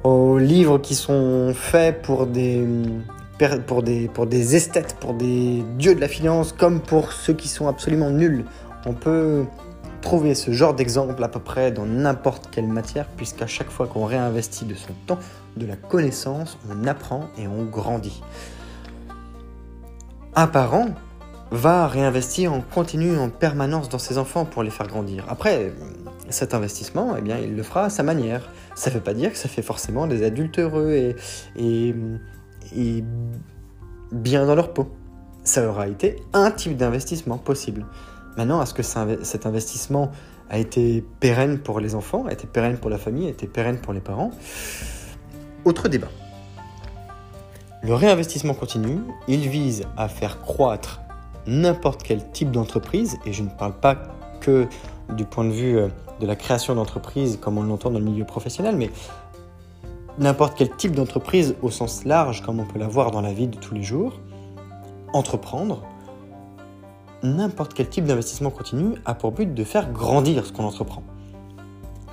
aux 0.04 0.38
livres 0.38 0.78
qui 0.78 0.96
sont 0.96 1.54
faits 1.54 2.02
pour 2.02 2.28
des, 2.28 2.66
pour, 3.68 3.84
des, 3.84 4.56
esthètes, 4.56 4.96
pour 5.00 5.14
des 5.14 5.64
dieux 5.78 5.96
de 5.96 6.02
la 6.02 6.08
finance, 6.08 6.54
comme 6.54 6.80
pour 6.80 7.12
ceux 7.12 7.34
qui 7.34 7.48
sont 7.48 7.68
absolument 7.68 8.10
nuls. 8.10 8.46
On 8.86 8.94
peut 8.94 9.46
trouver 10.02 10.36
ce 10.36 10.52
genre 10.52 10.74
d'exemple 10.74 11.24
à 11.24 11.28
peu 11.28 11.40
près 11.40 11.72
dans 11.72 11.86
n'importe 11.86 12.50
quelle 12.52 12.68
matière, 12.68 13.08
puisqu'à 13.08 13.48
chaque 13.48 13.70
fois 13.70 13.88
qu'on 13.88 14.06
réinvestit 14.06 14.66
de 14.66 14.76
son 14.76 14.94
temps, 15.06 15.20
de 15.56 15.66
la 15.66 15.76
connaissance, 15.76 16.58
on 16.70 16.86
apprend 16.88 17.28
et 17.38 17.48
on 17.48 17.64
grandit. 17.66 18.22
Un 20.36 20.48
parent 20.48 20.90
va 21.52 21.88
réinvestir 21.88 22.54
en 22.54 22.62
continu, 22.62 23.18
en 23.18 23.30
permanence 23.30 23.90
dans 23.90 24.00
ses 24.00 24.18
enfants 24.18 24.46
pour 24.46 24.64
les 24.64 24.70
faire 24.70 24.88
grandir. 24.88 25.26
Après, 25.30 25.74
cet 26.30 26.54
investissement, 26.54 27.16
eh 27.18 27.22
bien, 27.22 27.38
il 27.38 27.56
le 27.56 27.64
fera 27.64 27.86
à 27.86 27.90
sa 27.90 28.04
manière. 28.04 28.50
Ça 28.76 28.90
ne 28.90 28.96
veut 28.96 29.02
pas 29.02 29.14
dire 29.14 29.32
que 29.32 29.38
ça 29.38 29.50
fait 29.50 29.62
forcément 29.62 30.08
des 30.08 30.24
adultes 30.24 30.60
heureux 30.60 30.92
et, 31.56 31.96
et 32.76 33.04
bien 34.12 34.46
dans 34.46 34.56
leur 34.56 34.74
peau. 34.74 34.88
Ça 35.44 35.68
aura 35.68 35.88
été 35.88 36.18
un 36.34 36.52
type 36.52 36.76
d'investissement 36.76 37.38
possible. 37.38 37.86
Maintenant, 38.38 38.62
est-ce 38.62 38.74
que 38.74 38.84
cet 39.24 39.46
investissement 39.46 40.12
a 40.50 40.58
été 40.58 41.04
pérenne 41.20 41.60
pour 41.60 41.80
les 41.80 41.96
enfants, 41.96 42.26
a 42.28 42.34
été 42.34 42.48
pérenne 42.48 42.78
pour 42.78 42.90
la 42.90 42.98
famille, 42.98 43.28
a 43.28 43.30
été 43.30 43.48
pérenne 43.48 43.80
pour 43.80 43.94
les 43.94 44.00
parents? 44.00 44.32
Autre 45.66 45.90
débat. 45.90 46.08
Le 47.84 47.94
réinvestissement 47.94 48.54
continu, 48.54 49.00
il 49.28 49.48
vise 49.48 49.84
à 49.98 50.08
faire 50.08 50.42
croître 50.42 51.02
n'importe 51.46 52.04
quel 52.04 52.30
type 52.32 52.52
d'entreprise, 52.52 53.18
et 53.26 53.34
je 53.34 53.44
ne 53.44 53.50
parle 53.50 53.80
pas 53.80 53.96
que 54.42 54.68
du 55.16 55.26
point 55.26 55.46
de 55.46 55.52
vue 55.52 55.78
euh, 55.78 55.88
de 56.20 56.28
la 56.28 56.36
création 56.36 56.76
d'entreprise 56.76 57.38
comme 57.42 57.58
on 57.58 57.64
l'entend 57.64 57.90
dans 57.90 58.00
le 58.00 58.06
milieu 58.06 58.26
professionnel, 58.26 58.76
mais 58.76 58.92
n'importe 60.18 60.58
quel 60.58 60.70
type 60.76 60.94
d'entreprise 60.94 61.56
au 61.62 61.70
sens 61.70 62.06
large 62.06 62.42
comme 62.42 62.60
on 62.60 62.66
peut 62.66 62.80
la 62.80 62.88
voir 62.88 63.12
dans 63.12 63.22
la 63.22 63.34
vie 63.34 63.48
de 63.48 63.58
tous 63.58 63.74
les 63.74 63.84
jours, 63.84 64.20
entreprendre, 65.14 65.84
n'importe 67.24 67.74
quel 67.74 67.90
type 67.90 68.06
d'investissement 68.06 68.50
continu 68.50 68.96
a 69.06 69.14
pour 69.14 69.32
but 69.32 69.54
de 69.54 69.64
faire 69.64 69.92
grandir 69.92 70.46
ce 70.46 70.52
qu'on 70.52 70.66
entreprend. 70.66 71.04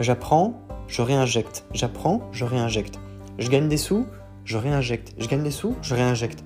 J'apprends, 0.01 0.61
je 0.87 1.03
réinjecte. 1.03 1.65
J'apprends, 1.73 2.23
je 2.33 2.45
réinjecte. 2.45 2.99
Je 3.39 3.49
gagne 3.49 3.69
des 3.69 3.77
sous, 3.77 4.07
je 4.45 4.59
réinjecte. 4.59 5.15
Je 5.19 5.29
gagne 5.29 5.43
des 5.43 5.51
sous, 5.51 5.75
je 5.83 5.95
réinjecte 5.95 6.45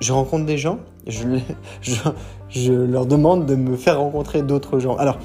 je 0.00 0.12
rencontre 0.12 0.46
des 0.46 0.58
gens, 0.58 0.80
je, 1.06 1.24
leur 2.70 3.06
demande 3.06 3.46
de 3.46 3.54
me 3.54 3.76
faire 3.76 4.00
rencontrer 4.00 4.42
d'autres 4.42 4.78
gens. 4.78 4.96
Alors, 4.96 5.18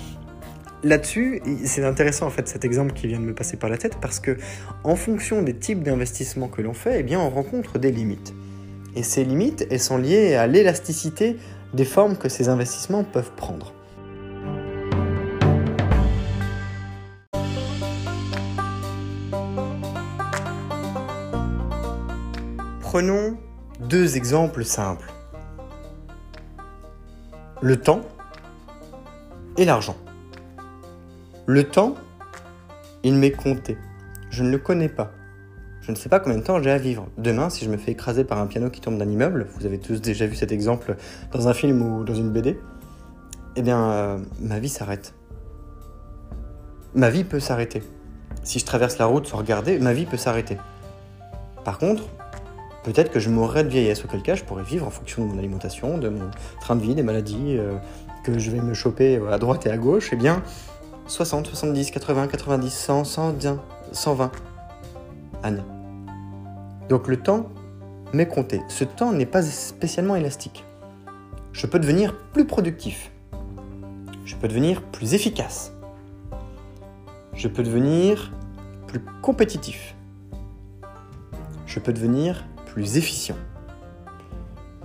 là-dessus, 0.86 1.42
c'est 1.66 1.84
intéressant 1.84 2.28
en 2.28 2.30
fait 2.30 2.48
cet 2.48 2.64
exemple 2.64 2.94
qui 2.94 3.08
vient 3.08 3.20
de 3.20 3.26
me 3.26 3.34
passer 3.34 3.58
par 3.58 3.70
la 3.70 3.78
tête 3.78 3.98
parce 4.00 4.20
que 4.20 4.38
en 4.84 4.96
fonction 4.96 5.42
des 5.42 5.56
types 5.56 5.84
d'investissements 5.84 6.48
que 6.48 6.62
l'on 6.62 6.74
fait, 6.74 7.00
eh 7.00 7.04
bien 7.04 7.20
on 7.20 7.30
rencontre 7.30 7.80
des 7.80 7.92
limites. 7.92 8.34
Et 8.96 9.04
ces 9.04 9.26
limites, 9.26 9.68
elles 9.72 9.80
sont 9.82 9.98
liées 9.98 10.36
à 10.36 10.48
l'élasticité 10.48 11.38
des 11.74 11.86
formes 11.86 12.18
que 12.18 12.30
ces 12.30 12.48
investissements 12.50 13.04
peuvent 13.04 13.32
prendre. 13.36 13.74
Prenons 22.80 23.38
deux 23.82 24.16
exemples 24.16 24.64
simples. 24.64 25.12
Le 27.62 27.76
temps 27.76 28.02
et 29.58 29.66
l'argent. 29.66 29.98
Le 31.48 31.64
temps, 31.64 31.94
il 33.04 33.14
m'est 33.14 33.32
compté. 33.32 33.78
Je 34.32 34.42
ne 34.42 34.50
le 34.50 34.58
connais 34.58 34.90
pas. 34.90 35.12
Je 35.82 35.92
ne 35.92 35.96
sais 35.96 36.10
pas 36.10 36.20
combien 36.20 36.40
de 36.40 36.44
temps 36.44 36.60
j'ai 36.60 36.72
à 36.72 36.80
vivre. 36.80 37.08
Demain, 37.20 37.52
si 37.52 37.66
je 37.66 37.70
me 37.70 37.78
fais 37.78 37.92
écraser 37.92 38.24
par 38.24 38.40
un 38.40 38.48
piano 38.48 38.72
qui 38.72 38.82
tombe 38.82 38.98
d'un 38.98 39.08
immeuble, 39.08 39.46
vous 39.56 39.68
avez 39.68 39.78
tous 39.78 40.02
déjà 40.02 40.26
vu 40.26 40.34
cet 40.34 40.52
exemple 40.52 40.96
dans 41.32 41.48
un 41.48 41.54
film 41.54 41.84
ou 41.84 42.04
dans 42.04 42.16
une 42.16 42.32
BD, 42.32 42.60
eh 43.56 43.62
bien, 43.62 43.92
euh, 43.92 44.18
ma 44.40 44.58
vie 44.58 44.70
s'arrête. 44.70 45.14
Ma 46.96 47.12
vie 47.12 47.24
peut 47.24 47.40
s'arrêter. 47.40 47.84
Si 48.44 48.58
je 48.58 48.66
traverse 48.66 48.98
la 48.98 49.06
route 49.06 49.28
sans 49.28 49.38
regarder, 49.38 49.78
ma 49.78 49.94
vie 49.94 50.08
peut 50.08 50.18
s'arrêter. 50.18 50.58
Par 51.64 51.78
contre, 51.78 52.06
peut-être 52.84 53.12
que 53.12 53.20
je 53.20 53.30
mourrais 53.30 53.64
de 53.64 53.70
vieillesse, 53.70 54.04
auquel 54.04 54.24
cas 54.24 54.34
je 54.34 54.44
pourrais 54.44 54.64
vivre 54.64 54.88
en 54.88 54.92
fonction 54.92 55.24
de 55.24 55.32
mon 55.32 55.38
alimentation, 55.38 56.00
de 56.00 56.10
mon 56.10 56.32
train 56.60 56.76
de 56.76 56.82
vie, 56.82 56.96
des 56.96 57.04
maladies 57.04 57.58
euh, 57.60 57.76
que 58.24 58.40
je 58.40 58.50
vais 58.50 58.62
me 58.62 58.74
choper 58.74 59.22
à 59.32 59.38
droite 59.38 59.68
et 59.68 59.70
à 59.70 59.78
gauche, 59.78 60.10
eh 60.12 60.16
bien 60.16 60.42
60, 61.08 61.48
70, 61.48 61.92
80, 61.92 62.28
90, 62.28 62.74
100, 62.74 63.04
110, 63.04 63.50
120 63.92 64.32
années. 65.44 65.62
Donc 66.90 67.08
le 67.08 67.18
temps 67.18 67.50
m'est 68.14 68.28
compté. 68.28 68.62
Ce 68.70 68.84
temps 68.84 69.12
n'est 69.12 69.26
pas 69.26 69.42
spécialement 69.42 70.16
élastique. 70.16 70.64
Je 71.54 71.68
peux 71.68 71.80
devenir 71.80 72.18
plus 72.34 72.46
productif. 72.46 73.12
Je 74.26 74.36
peux 74.36 74.48
devenir 74.48 74.82
plus 74.82 75.14
efficace. 75.14 75.72
Je 77.34 77.48
peux 77.48 77.64
devenir 77.64 78.32
plus 78.88 79.02
compétitif. 79.22 79.96
Je 81.66 81.80
peux 81.80 81.94
devenir 81.94 82.46
plus 82.66 82.98
efficient. 82.98 83.36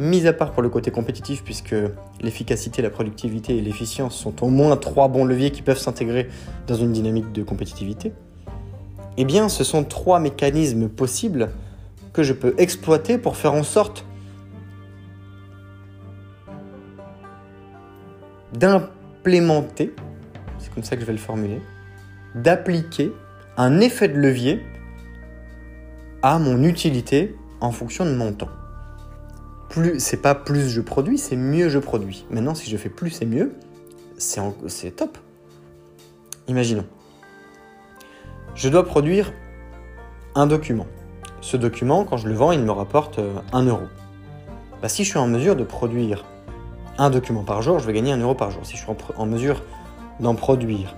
Mis 0.01 0.27
à 0.27 0.33
part 0.33 0.53
pour 0.53 0.63
le 0.63 0.71
côté 0.71 0.91
compétitif, 0.91 1.45
puisque 1.45 1.75
l'efficacité, 2.23 2.81
la 2.81 2.89
productivité 2.89 3.59
et 3.59 3.61
l'efficience 3.61 4.17
sont 4.17 4.43
au 4.43 4.49
moins 4.49 4.79
trois 4.79 5.09
bons 5.09 5.27
leviers 5.27 5.51
qui 5.51 5.61
peuvent 5.61 5.79
s'intégrer 5.79 6.27
dans 6.67 6.75
une 6.75 6.91
dynamique 6.91 7.33
de 7.33 7.43
compétitivité, 7.43 8.15
eh 9.19 9.27
bien 9.27 9.51
ce 9.51 9.63
sont 9.63 9.85
trois 9.85 10.19
mécanismes 10.19 10.89
possibles 10.89 11.51
que 12.15 12.23
je 12.23 12.33
peux 12.33 12.55
exploiter 12.57 13.19
pour 13.19 13.37
faire 13.37 13.53
en 13.53 13.63
sorte 13.63 14.07
d'implémenter, 18.55 19.95
c'est 20.61 20.73
comme 20.73 20.83
ça 20.83 20.97
que 20.97 21.03
je 21.03 21.07
vais 21.07 21.13
le 21.13 21.19
formuler, 21.19 21.61
d'appliquer 22.35 23.13
un 23.59 23.81
effet 23.81 24.09
de 24.09 24.17
levier 24.17 24.63
à 26.23 26.39
mon 26.39 26.63
utilité 26.63 27.37
en 27.61 27.71
fonction 27.71 28.07
de 28.07 28.15
mon 28.15 28.33
temps. 28.33 28.49
Plus, 29.71 30.01
c'est 30.01 30.17
pas 30.17 30.35
plus 30.35 30.69
je 30.69 30.81
produis, 30.81 31.17
c'est 31.17 31.37
mieux 31.37 31.69
je 31.69 31.79
produis. 31.79 32.27
Maintenant, 32.29 32.57
si 32.57 32.69
je 32.69 32.77
fais 32.77 32.89
plus 32.89 33.23
et 33.23 33.27
mieux, 33.27 33.55
c'est, 34.19 34.97
top. 34.97 35.17
Imaginons. 36.49 36.85
Je 38.57 38.69
dois 38.69 38.85
produire 38.85 39.33
un 40.35 40.49
document. 40.49 40.87
Ce 41.41 41.57
document, 41.57 42.05
quand 42.05 42.17
je 42.17 42.29
le 42.29 42.35
vends, 42.35 42.51
il 42.51 42.61
me 42.61 42.73
rapporte 42.73 43.21
1 43.53 43.67
euh, 43.67 43.71
euro. 43.71 43.85
Bah, 44.83 44.89
si 44.89 45.05
je 45.05 45.11
suis 45.11 45.19
en 45.19 45.29
mesure 45.29 45.55
de 45.55 45.63
produire 45.63 46.25
un 46.99 47.09
document 47.09 47.45
par 47.45 47.63
jour, 47.63 47.79
je 47.79 47.87
vais 47.87 47.93
gagner 47.93 48.11
1 48.11 48.19
euro 48.19 48.35
par 48.35 48.51
jour. 48.51 48.67
Si 48.67 48.77
je 48.77 48.83
suis 48.83 48.93
en, 49.17 49.27
mesure 49.27 49.63
d'en 50.19 50.35
produire 50.35 50.97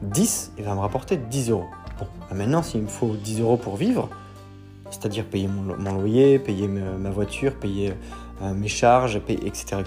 10, 0.00 0.52
il 0.56 0.64
va 0.64 0.74
me 0.74 0.80
rapporter 0.80 1.18
10 1.18 1.50
euros. 1.50 1.68
Bon, 1.98 2.06
bah, 2.30 2.34
maintenant, 2.34 2.62
s'il 2.62 2.80
me 2.80 2.88
faut 2.88 3.14
10 3.22 3.42
euros 3.42 3.58
pour 3.58 3.76
vivre, 3.76 4.08
c'est-à-dire 4.90 5.24
payer 5.24 5.48
mon, 5.48 5.94
loyer, 5.94 6.38
payer 6.38 6.68
ma, 6.68 7.10
voiture, 7.10 7.54
payer 7.54 7.94
euh, 8.42 8.54
mes 8.54 8.68
charges, 8.68 9.20
etc. 9.28 9.82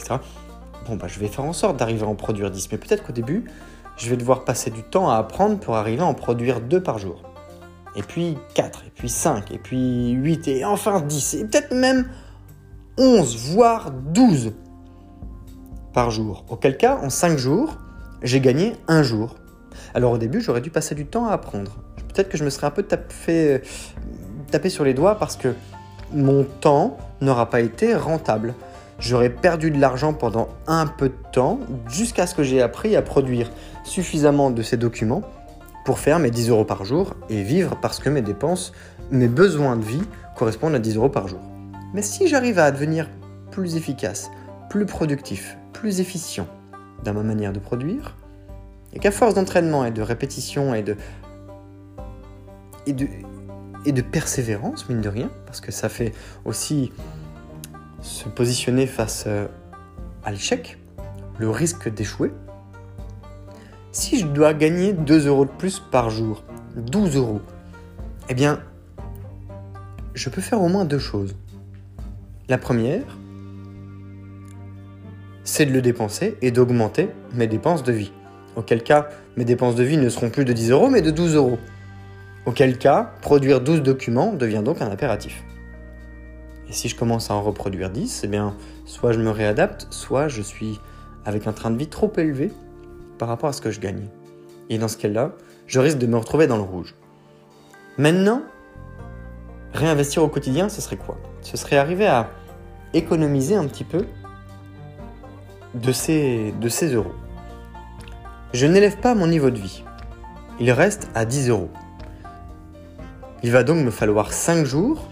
Bon, 0.87 0.95
bah, 0.95 1.07
je 1.07 1.19
vais 1.19 1.27
faire 1.27 1.45
en 1.45 1.53
sorte 1.53 1.77
d'arriver 1.77 2.03
à 2.03 2.07
en 2.07 2.15
produire 2.15 2.49
10, 2.51 2.71
mais 2.71 2.77
peut-être 2.77 3.03
qu'au 3.03 3.13
début, 3.13 3.45
je 3.97 4.09
vais 4.09 4.17
devoir 4.17 4.45
passer 4.45 4.71
du 4.71 4.83
temps 4.83 5.09
à 5.09 5.17
apprendre 5.17 5.59
pour 5.59 5.75
arriver 5.75 6.01
à 6.01 6.05
en 6.05 6.13
produire 6.13 6.61
2 6.61 6.81
par 6.81 6.97
jour. 6.97 7.21
Et 7.95 8.03
puis 8.03 8.37
4, 8.55 8.83
et 8.87 8.91
puis 8.95 9.09
5, 9.09 9.51
et 9.51 9.57
puis 9.57 10.11
8, 10.11 10.47
et 10.47 10.65
enfin 10.65 11.01
10, 11.01 11.33
et 11.35 11.45
peut-être 11.45 11.73
même 11.73 12.09
11, 12.97 13.53
voire 13.53 13.91
12 13.91 14.53
par 15.93 16.09
jour. 16.09 16.45
Auquel 16.49 16.77
cas, 16.77 16.97
en 17.03 17.09
5 17.09 17.37
jours, 17.37 17.77
j'ai 18.23 18.39
gagné 18.39 18.75
un 18.87 19.03
jour. 19.03 19.35
Alors 19.93 20.13
au 20.13 20.17
début, 20.17 20.41
j'aurais 20.41 20.61
dû 20.61 20.69
passer 20.69 20.95
du 20.95 21.05
temps 21.05 21.27
à 21.27 21.33
apprendre. 21.33 21.77
Peut-être 22.13 22.29
que 22.29 22.37
je 22.37 22.43
me 22.43 22.49
serais 22.49 22.67
un 22.67 22.71
peu 22.71 22.83
tapé, 22.83 23.61
taper 24.51 24.69
sur 24.69 24.83
les 24.83 24.93
doigts 24.93 25.15
parce 25.15 25.35
que 25.35 25.55
mon 26.13 26.43
temps 26.43 26.97
n'aura 27.21 27.49
pas 27.49 27.61
été 27.61 27.95
rentable. 27.95 28.53
J'aurais 28.99 29.29
perdu 29.29 29.71
de 29.71 29.79
l'argent 29.79 30.13
pendant 30.13 30.49
un 30.67 30.85
peu 30.85 31.09
de 31.09 31.15
temps 31.31 31.59
jusqu'à 31.87 32.27
ce 32.27 32.35
que 32.35 32.43
j'ai 32.43 32.61
appris 32.61 32.95
à 32.95 33.01
produire 33.01 33.49
suffisamment 33.83 34.51
de 34.51 34.61
ces 34.61 34.77
documents 34.77 35.23
pour 35.85 35.97
faire 35.97 36.19
mes 36.19 36.29
10 36.29 36.49
euros 36.49 36.65
par 36.65 36.85
jour 36.85 37.15
et 37.29 37.41
vivre 37.41 37.77
parce 37.81 37.99
que 37.99 38.09
mes 38.09 38.21
dépenses, 38.21 38.73
mes 39.09 39.27
besoins 39.27 39.75
de 39.75 39.83
vie 39.83 40.03
correspondent 40.35 40.75
à 40.75 40.79
10 40.79 40.97
euros 40.97 41.09
par 41.09 41.27
jour. 41.27 41.39
Mais 41.93 42.03
si 42.03 42.27
j'arrive 42.27 42.59
à 42.59 42.71
devenir 42.71 43.09
plus 43.49 43.75
efficace, 43.75 44.29
plus 44.69 44.85
productif, 44.85 45.57
plus 45.73 45.99
efficient 45.99 46.47
dans 47.03 47.13
ma 47.13 47.23
manière 47.23 47.53
de 47.53 47.59
produire, 47.59 48.15
et 48.93 48.99
qu'à 48.99 49.11
force 49.11 49.33
d'entraînement 49.33 49.85
et 49.85 49.91
de 49.91 50.01
répétition 50.01 50.73
et 50.75 50.83
de, 50.83 50.95
et 52.85 52.93
de, 52.93 53.07
et 53.85 53.91
de 53.91 54.01
persévérance, 54.01 54.87
mine 54.89 55.01
de 55.01 55.09
rien, 55.09 55.29
parce 55.45 55.61
que 55.61 55.71
ça 55.71 55.89
fait 55.89 56.13
aussi 56.45 56.91
se 58.01 58.27
positionner 58.29 58.87
face 58.87 59.25
euh, 59.27 59.47
à 60.23 60.31
l'échec, 60.31 60.77
le 61.39 61.49
risque 61.49 61.89
d'échouer. 61.89 62.31
Si 63.91 64.19
je 64.19 64.25
dois 64.25 64.53
gagner 64.53 64.93
2 64.93 65.27
euros 65.27 65.45
de 65.45 65.51
plus 65.51 65.79
par 65.79 66.09
jour, 66.09 66.43
12 66.75 67.17
euros, 67.17 67.41
eh 68.29 68.33
bien, 68.33 68.59
je 70.13 70.29
peux 70.29 70.41
faire 70.41 70.61
au 70.61 70.69
moins 70.69 70.85
deux 70.85 70.99
choses. 70.99 71.35
La 72.47 72.57
première, 72.57 73.17
c'est 75.43 75.65
de 75.65 75.71
le 75.71 75.81
dépenser 75.81 76.37
et 76.41 76.51
d'augmenter 76.51 77.09
mes 77.33 77.47
dépenses 77.47 77.83
de 77.83 77.91
vie. 77.91 78.11
Auquel 78.55 78.83
cas, 78.83 79.09
mes 79.37 79.45
dépenses 79.45 79.75
de 79.75 79.83
vie 79.83 79.97
ne 79.97 80.09
seront 80.09 80.29
plus 80.29 80.45
de 80.45 80.53
10 80.53 80.71
euros, 80.71 80.89
mais 80.89 81.01
de 81.01 81.11
12 81.11 81.35
euros. 81.35 81.57
Auquel 82.45 82.77
cas, 82.77 83.11
produire 83.21 83.61
12 83.61 83.83
documents 83.83 84.33
devient 84.33 84.61
donc 84.63 84.81
un 84.81 84.89
impératif. 84.89 85.43
Et 86.67 86.73
si 86.73 86.87
je 86.87 86.95
commence 86.95 87.29
à 87.29 87.35
en 87.35 87.41
reproduire 87.41 87.89
10, 87.89 88.21
eh 88.23 88.27
bien, 88.27 88.55
soit 88.85 89.11
je 89.11 89.19
me 89.19 89.29
réadapte, 89.29 89.87
soit 89.91 90.27
je 90.27 90.41
suis 90.41 90.79
avec 91.25 91.45
un 91.45 91.53
train 91.53 91.69
de 91.69 91.77
vie 91.77 91.87
trop 91.87 92.11
élevé 92.17 92.51
par 93.19 93.27
rapport 93.27 93.49
à 93.49 93.53
ce 93.53 93.61
que 93.61 93.69
je 93.69 93.79
gagne. 93.79 94.07
Et 94.69 94.77
dans 94.77 94.87
ce 94.87 94.97
cas-là, 94.97 95.33
je 95.67 95.79
risque 95.79 95.97
de 95.97 96.07
me 96.07 96.17
retrouver 96.17 96.47
dans 96.47 96.55
le 96.55 96.63
rouge. 96.63 96.95
Maintenant, 97.97 98.41
réinvestir 99.73 100.23
au 100.23 100.27
quotidien, 100.27 100.69
ce 100.69 100.81
serait 100.81 100.97
quoi? 100.97 101.17
Ce 101.41 101.57
serait 101.57 101.77
arriver 101.77 102.07
à 102.07 102.29
économiser 102.93 103.55
un 103.55 103.67
petit 103.67 103.83
peu 103.83 104.05
de 105.75 105.91
ces, 105.91 106.53
de 106.59 106.69
ces 106.69 106.93
euros. 106.93 107.13
Je 108.53 108.65
n'élève 108.65 108.97
pas 108.97 109.13
mon 109.13 109.27
niveau 109.27 109.49
de 109.49 109.59
vie. 109.59 109.83
Il 110.59 110.71
reste 110.71 111.09
à 111.15 111.25
10 111.25 111.49
euros. 111.49 111.69
Il 113.43 113.51
va 113.51 113.63
donc 113.63 113.83
me 113.83 113.91
falloir 113.91 114.33
5 114.33 114.65
jours 114.65 115.07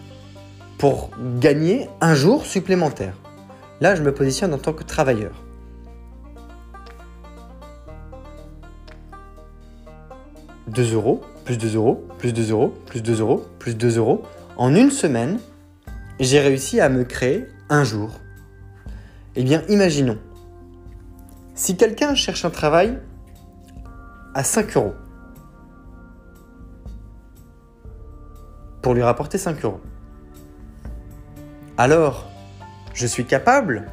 pour 0.77 1.09
gagner 1.39 1.89
un 1.99 2.13
jour 2.13 2.45
supplémentaire. 2.45 3.15
Là, 3.81 3.95
je 3.95 4.03
me 4.03 4.13
positionne 4.13 4.53
en 4.53 4.59
tant 4.59 4.73
que 4.73 4.83
travailleur. 4.83 5.43
«2 10.67 10.93
euros, 10.93 11.21
plus 11.45 11.57
2 11.57 11.75
euros, 11.75 12.05
plus 12.19 12.31
2 12.31 12.51
euros, 12.51 12.75
plus 12.85 13.01
2 13.01 13.21
euros, 13.21 13.43
plus 13.57 13.75
2 13.75 13.97
euros. 13.97 14.21
En 14.57 14.75
une 14.75 14.91
semaine, 14.91 15.39
j'ai 16.19 16.39
réussi 16.39 16.79
à 16.79 16.89
me 16.89 17.03
créer 17.03 17.47
un 17.69 17.83
jour. 17.83 18.11
Eh 19.35 19.43
bien, 19.43 19.63
imaginons, 19.69 20.19
si 21.55 21.75
quelqu'un 21.75 22.13
cherche 22.13 22.45
un 22.45 22.51
travail 22.51 22.99
à 24.35 24.43
5 24.43 24.77
euros, 24.77 24.93
lui 28.93 29.03
rapporter 29.03 29.37
5 29.37 29.63
euros, 29.65 29.81
alors 31.77 32.27
je 32.93 33.07
suis 33.07 33.25
capable 33.25 33.85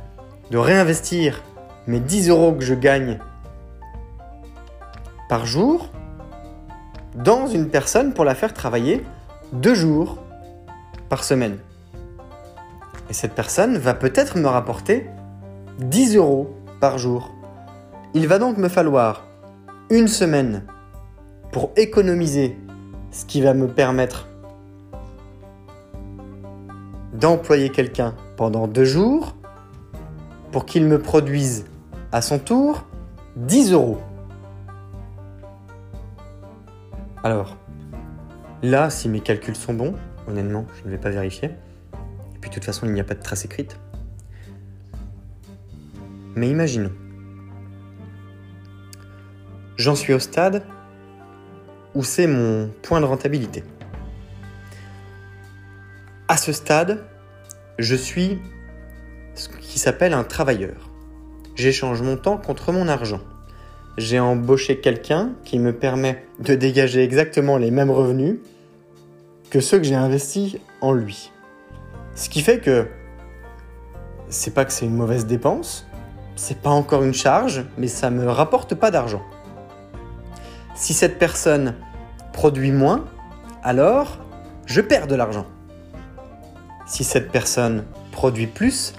de 0.51 0.59
réinvestir 0.59 1.43
mes 1.87 2.01
10 2.01 2.31
euros 2.31 2.53
que 2.53 2.65
je 2.65 2.75
gagne 2.75 3.19
par 5.29 5.47
jour 5.47 5.91
dans 7.15 7.47
une 7.47 7.69
personne 7.69 8.13
pour 8.13 8.25
la 8.25 8.35
faire 8.35 8.53
travailler 8.53 9.05
deux 9.53 9.75
jours 9.75 10.19
par 11.09 11.25
semaine. 11.25 11.59
Et 13.09 13.13
cette 13.13 13.35
personne 13.35 13.79
va 13.79 13.95
peut-être 13.95 14.37
me 14.37 14.49
rapporter 14.49 15.09
10 15.79 16.17
euros 16.17 16.55
par 16.81 16.99
jour. 16.99 17.33
Il 18.15 18.27
va 18.27 18.39
donc 18.39 18.59
me 18.59 18.69
falloir 18.69 19.25
une 19.91 20.09
semaine 20.09 20.65
pour 21.53 21.71
économiser 21.77 22.59
ce 23.13 23.25
qui 23.25 23.41
va 23.41 23.55
me 23.55 23.69
permettre 23.69 24.29
d'employer 27.19 27.71
quelqu'un 27.71 28.15
pendant 28.37 28.67
deux 28.67 28.85
jours 28.85 29.35
pour 30.53 30.67
qu'il 30.67 30.85
me 30.87 31.01
produise 31.01 31.67
à 32.13 32.23
son 32.23 32.39
tour 32.39 32.87
10 33.37 33.73
euros. 33.73 33.99
Alors, 37.23 37.57
là, 38.63 38.89
si 38.91 39.09
mes 39.09 39.21
calculs 39.21 39.57
sont 39.57 39.75
bons, 39.75 39.95
honnêtement, 40.29 40.67
je 40.79 40.87
ne 40.87 40.91
vais 40.91 40.99
pas 40.99 41.11
vérifier. 41.11 41.51
Et 42.35 42.39
puis 42.41 42.51
de 42.51 42.55
toute 42.55 42.65
façon, 42.65 42.87
il 42.87 42.93
n'y 42.93 43.01
a 43.01 43.05
pas 43.05 43.15
de 43.15 43.23
trace 43.23 43.45
écrite. 43.45 43.79
Mais 46.35 46.49
imaginons, 46.49 46.93
j'en 49.77 49.95
suis 49.95 50.13
au 50.13 50.19
stade 50.19 50.63
où 51.95 52.05
c'est 52.05 52.27
mon 52.27 52.71
point 52.83 53.01
de 53.01 53.07
rentabilité. 53.07 53.65
Ce 56.47 56.53
stade, 56.53 57.03
je 57.77 57.97
suis 57.97 58.39
ce 59.35 59.49
qui 59.49 59.81
s'appelle 59.81 60.13
un 60.13 60.23
travailleur. 60.23 60.93
J'échange 61.57 62.03
mon 62.03 62.17
temps 62.17 62.37
contre 62.37 62.71
mon 62.71 62.87
argent. 62.87 63.19
J'ai 63.99 64.21
embauché 64.21 64.79
quelqu'un 64.79 65.33
qui 65.45 65.59
me 65.59 65.73
permet 65.73 66.25
de 66.39 66.55
dégager 66.55 67.03
exactement 67.03 67.57
les 67.57 67.73
mêmes 67.73 67.91
revenus 67.91 68.39
que 69.51 69.59
ceux 69.59 69.79
que 69.79 69.83
j'ai 69.83 69.97
investis 69.97 70.59
en 70.81 70.93
lui. 70.93 71.33
Ce 72.15 72.29
qui 72.29 72.43
fait 72.43 72.61
que 72.61 72.87
c'est 74.29 74.55
pas 74.55 74.65
que 74.65 74.73
c'est 74.73 74.87
une 74.87 74.95
mauvaise 74.95 75.27
dépense, 75.27 75.85
c'est 76.37 76.61
pas 76.61 76.71
encore 76.71 77.03
une 77.03 77.13
charge, 77.13 77.65
mais 77.77 77.89
ça 77.89 78.09
me 78.11 78.25
rapporte 78.29 78.77
pas 78.77 78.93
d'argent. 78.93 79.25
Si 80.77 80.95
cette 80.95 81.19
personne 81.19 81.75
produit 82.33 82.71
moins, 82.71 83.05
alors 83.65 84.25
je 84.67 84.81
perds 84.81 85.09
de 85.09 85.17
l'argent. 85.17 85.47
Si 86.87 87.03
cette 87.03 87.33
personne 87.33 87.85
produit 88.13 88.47
plus, 88.47 88.95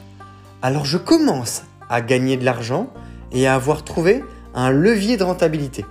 alors 0.62 0.84
je 0.84 0.98
commence 0.98 1.64
à 1.90 2.02
gagner 2.02 2.36
de 2.36 2.44
l'argent 2.44 2.92
et 3.32 3.48
à 3.48 3.56
avoir 3.56 3.86
trouvé 3.86 4.24
un 4.54 4.72
levier 4.72 5.16
de 5.16 5.24
rentabilité. 5.24 5.86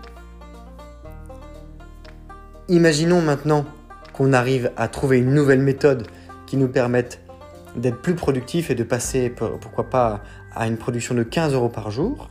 Imaginons 2.69 3.23
maintenant 3.23 3.65
qu'on 4.13 4.35
arrive 4.35 4.73
à 4.77 4.89
trouver 4.89 5.19
une 5.19 5.33
nouvelle 5.33 5.63
méthode 5.63 6.07
qui 6.47 6.59
nous 6.59 6.69
permette 6.69 7.23
d'être 7.77 8.03
plus 8.03 8.15
productif 8.15 8.71
et 8.71 8.75
de 8.75 8.85
passer, 8.85 9.31
pourquoi 9.31 9.85
pas, 9.85 10.21
à 10.55 10.67
une 10.67 10.77
production 10.77 11.15
de 11.15 11.23
15 11.23 11.55
euros 11.55 11.69
par 11.71 11.91
jour. 11.91 12.29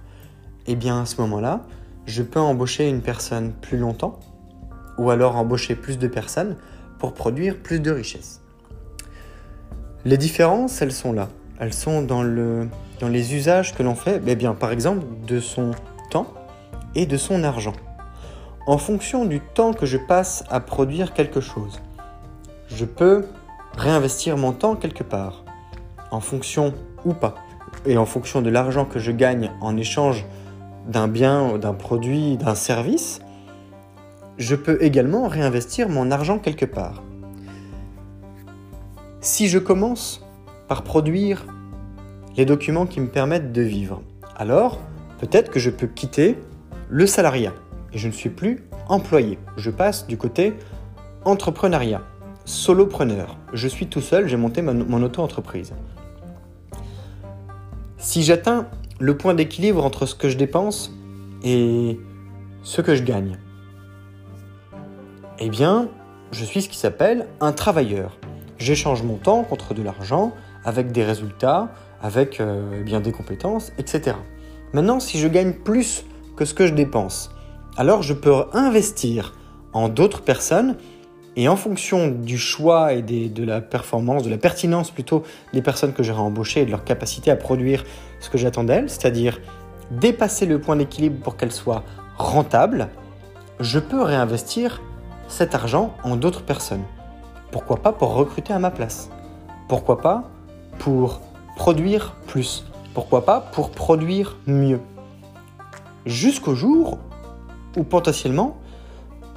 Eh 0.67 0.75
bien 0.75 1.01
à 1.01 1.05
ce 1.05 1.19
moment-là, 1.21 1.65
je 2.05 2.21
peux 2.21 2.39
embaucher 2.39 2.87
une 2.87 3.01
personne 3.01 3.51
plus 3.51 3.77
longtemps 3.77 4.19
ou 4.99 5.09
alors 5.09 5.35
embaucher 5.35 5.75
plus 5.75 5.97
de 5.97 6.07
personnes 6.07 6.55
pour 6.99 7.13
produire 7.13 7.57
plus 7.57 7.79
de 7.79 7.91
richesses. 7.91 8.44
Les 10.05 10.17
différences, 10.19 10.83
elles 10.83 10.91
sont 10.91 11.13
là. 11.13 11.29
Elles 11.59 11.73
sont 11.73 12.03
dans, 12.03 12.21
le, 12.21 12.69
dans 12.99 13.07
les 13.07 13.33
usages 13.33 13.73
que 13.73 13.81
l'on 13.81 13.95
fait, 13.95 14.21
eh 14.27 14.35
bien, 14.35 14.53
par 14.53 14.71
exemple, 14.71 15.03
de 15.25 15.39
son 15.39 15.71
temps 16.11 16.27
et 16.93 17.07
de 17.07 17.17
son 17.17 17.43
argent. 17.43 17.73
En 18.67 18.77
fonction 18.77 19.25
du 19.25 19.39
temps 19.39 19.73
que 19.73 19.87
je 19.87 19.97
passe 19.97 20.43
à 20.51 20.59
produire 20.59 21.13
quelque 21.13 21.41
chose, 21.41 21.81
je 22.67 22.85
peux 22.85 23.25
réinvestir 23.75 24.37
mon 24.37 24.51
temps 24.51 24.75
quelque 24.75 25.03
part, 25.03 25.43
en 26.11 26.19
fonction 26.19 26.75
ou 27.03 27.13
pas, 27.13 27.33
et 27.87 27.97
en 27.97 28.05
fonction 28.05 28.43
de 28.43 28.51
l'argent 28.51 28.85
que 28.85 28.99
je 28.99 29.11
gagne 29.11 29.49
en 29.59 29.75
échange 29.75 30.23
d'un 30.87 31.07
bien, 31.07 31.57
d'un 31.57 31.73
produit, 31.73 32.37
d'un 32.37 32.53
service, 32.53 33.21
je 34.37 34.55
peux 34.55 34.77
également 34.83 35.27
réinvestir 35.27 35.89
mon 35.89 36.11
argent 36.11 36.37
quelque 36.37 36.65
part. 36.65 37.01
Si 39.25 39.47
je 39.47 39.57
commence 39.57 40.23
par 40.67 40.83
produire 40.83 41.47
les 42.37 42.45
documents 42.45 42.85
qui 42.85 42.99
me 42.99 43.07
permettent 43.07 43.51
de 43.51 43.63
vivre, 43.63 44.03
alors 44.37 44.79
peut-être 45.17 45.49
que 45.49 45.59
je 45.59 45.71
peux 45.71 45.87
quitter 45.87 46.37
le 46.91 47.07
salariat 47.07 47.51
et 47.91 47.97
je 47.97 48.07
ne 48.07 48.13
suis 48.13 48.29
plus 48.29 48.67
employé. 48.87 49.39
Je 49.57 49.71
passe 49.71 50.05
du 50.05 50.15
côté 50.15 50.53
entrepreneuriat, 51.23 52.03
solopreneur. 52.45 53.35
Je 53.51 53.67
suis 53.67 53.87
tout 53.87 53.99
seul, 53.99 54.27
j'ai 54.27 54.37
monté 54.37 54.61
mon, 54.61 55.01
auto-entreprise. 55.01 55.73
Si 57.97 58.21
j'atteins 58.21 58.67
le 58.99 59.17
point 59.17 59.33
d'équilibre 59.33 59.83
entre 59.83 60.05
ce 60.05 60.13
que 60.13 60.29
je 60.29 60.37
dépense 60.37 60.93
et 61.43 61.99
ce 62.61 62.79
que 62.79 62.93
je 62.93 63.01
gagne, 63.01 63.39
eh 65.39 65.49
bien, 65.49 65.89
je 66.31 66.45
suis 66.45 66.61
ce 66.61 66.69
qui 66.69 66.77
s'appelle 66.77 67.25
un 67.41 67.53
travailleur. 67.53 68.19
J'échange 68.57 69.03
mon 69.03 69.17
temps 69.17 69.43
contre 69.43 69.73
de 69.73 69.83
l'argent 69.83 70.33
avec 70.63 70.91
des 70.91 71.03
résultats, 71.03 71.69
avec 72.01 72.39
euh, 72.39 72.79
eh 72.79 72.83
bien 72.83 73.01
des 73.01 73.11
compétences, 73.11 73.71
etc. 73.77 74.15
Maintenant, 74.73 74.99
si 74.99 75.19
je 75.19 75.27
gagne 75.27 75.53
plus 75.53 76.05
que 76.35 76.45
ce 76.45 76.53
que 76.53 76.67
je 76.67 76.73
dépense, 76.73 77.31
alors 77.77 78.01
je 78.01 78.13
peux 78.13 78.33
investir 78.53 79.35
en 79.73 79.89
d'autres 79.89 80.21
personnes. 80.21 80.77
Et 81.37 81.49
en 81.49 81.57
fonction 81.57 82.07
du 82.07 82.37
choix 82.37 82.93
et 82.93 83.01
de 83.01 83.43
la 83.43 83.59
performance, 83.59 84.23
de 84.23 84.29
la 84.29 84.37
pertinence 84.37 84.89
plutôt 84.89 85.23
des 85.51 85.61
personnes 85.61 85.91
que 85.91 86.01
j'aurai 86.01 86.21
embauchées 86.21 86.61
et 86.61 86.65
de 86.65 86.71
leur 86.71 86.85
capacité 86.85 87.29
à 87.29 87.35
produire 87.35 87.83
ce 88.21 88.29
que 88.29 88.37
j'attends 88.37 88.63
d'elles, 88.63 88.89
c'est-à-dire 88.89 89.41
dépasser 89.91 90.45
le 90.45 90.61
point 90.61 90.77
d'équilibre 90.77 91.21
pour 91.21 91.35
qu'elles 91.35 91.51
soient 91.51 91.83
rentables, 92.17 92.87
je 93.59 93.79
peux 93.79 94.01
réinvestir 94.01 94.81
cet 95.27 95.55
argent 95.55 95.93
en 96.03 96.15
d'autres 96.15 96.43
personnes. 96.43 96.83
Pourquoi 97.55 97.77
pas 97.77 97.93
pour 97.93 98.15
recruter 98.15 98.51
à 98.51 98.59
ma 98.59 98.69
place? 98.69 99.09
Pourquoi 99.69 100.01
pas 100.01 100.29
pour 100.77 101.21
produire 101.55 102.13
plus? 102.27 102.65
Pourquoi 102.93 103.23
pas 103.23 103.39
pour 103.39 103.71
produire 103.71 104.35
mieux? 104.45 104.81
Jusqu'au 106.05 106.53
jour 106.53 106.97
où 107.77 107.83
potentiellement 107.83 108.57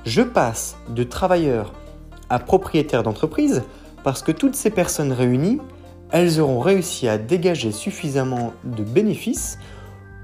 je 0.05 0.23
passe 0.23 0.77
de 0.89 1.05
travailleur 1.05 1.73
à 2.29 2.41
propriétaire 2.41 3.05
d'entreprise 3.05 3.63
parce 4.03 4.23
que 4.23 4.33
toutes 4.33 4.57
ces 4.57 4.71
personnes 4.71 5.13
réunies, 5.13 5.61
elles 6.11 6.41
auront 6.41 6.59
réussi 6.59 7.07
à 7.07 7.19
dégager 7.19 7.71
suffisamment 7.71 8.53
de 8.65 8.83
bénéfices 8.83 9.61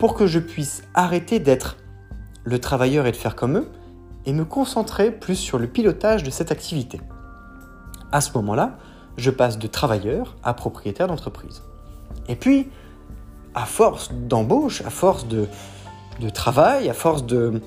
pour 0.01 0.17
que 0.17 0.27
je 0.27 0.41
puisse 0.41 0.83
arrêter 0.95 1.39
d'être 1.39 1.77
le 2.43 2.59
travailleur 2.59 3.07
et 3.07 3.13
de 3.13 3.17
faire 3.17 3.37
comme 3.37 3.59
eux 3.59 3.71
et 4.27 4.33
me 4.33 4.45
concentrer 4.45 5.13
plus 5.13 5.37
sur 5.37 5.61
le 5.61 5.69
pilotage 5.69 6.25
de 6.25 6.31
cette 6.31 6.51
activité. 6.51 7.01
À 8.15 8.21
ce 8.21 8.31
moment-là, 8.37 8.77
je 9.17 9.29
passe 9.29 9.59
de 9.59 9.67
travailleur 9.67 10.37
à 10.45 10.55
propriétaire 10.55 11.09
d'entreprise. 11.09 11.63
Et 12.29 12.37
puis, 12.37 12.69
à 13.57 13.67
force 13.67 14.13
d'embauche, 14.13 14.83
à 14.83 14.91
force 14.91 15.27
de, 15.27 15.49
travail, 16.33 16.89
à 16.89 16.95
force 16.95 17.27
de, 17.27 17.61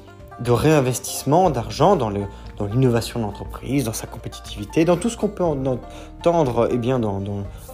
réinvestissement 0.47 1.49
d'argent 1.49 1.97
dans, 1.97 2.09
l'innovation 2.09 3.19
de 3.19 3.25
l'entreprise, 3.25 3.83
dans 3.83 3.91
sa 3.91 4.07
compétitivité, 4.07 4.85
dans 4.85 4.95
tout 4.95 5.09
ce 5.09 5.17
qu'on 5.17 5.27
peut 5.27 5.43
entendre 5.43 6.69
eh 6.71 6.77
bien, 6.77 6.97
dans, 6.97 7.21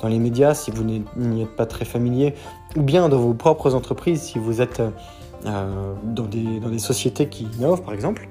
les 0.04 0.18
médias 0.18 0.56
si 0.56 0.72
vous 0.72 0.84
n'y 0.84 1.44
êtes 1.44 1.56
pas 1.56 1.68
très 1.68 1.86
familier, 1.86 2.34
ou 2.76 2.82
bien 2.82 3.08
dans 3.08 3.20
vos 3.20 3.36
propres 3.36 3.76
entreprises 3.76 4.24
si 4.24 4.40
vous 4.40 4.62
êtes 4.62 4.82
euh, 5.46 5.94
dans, 6.04 6.24
des, 6.24 6.60
dans 6.60 6.70
des 6.70 6.80
sociétés 6.80 7.30
qui 7.30 7.44
innovent 7.56 7.84
par 7.84 7.94
exemple, 7.94 8.28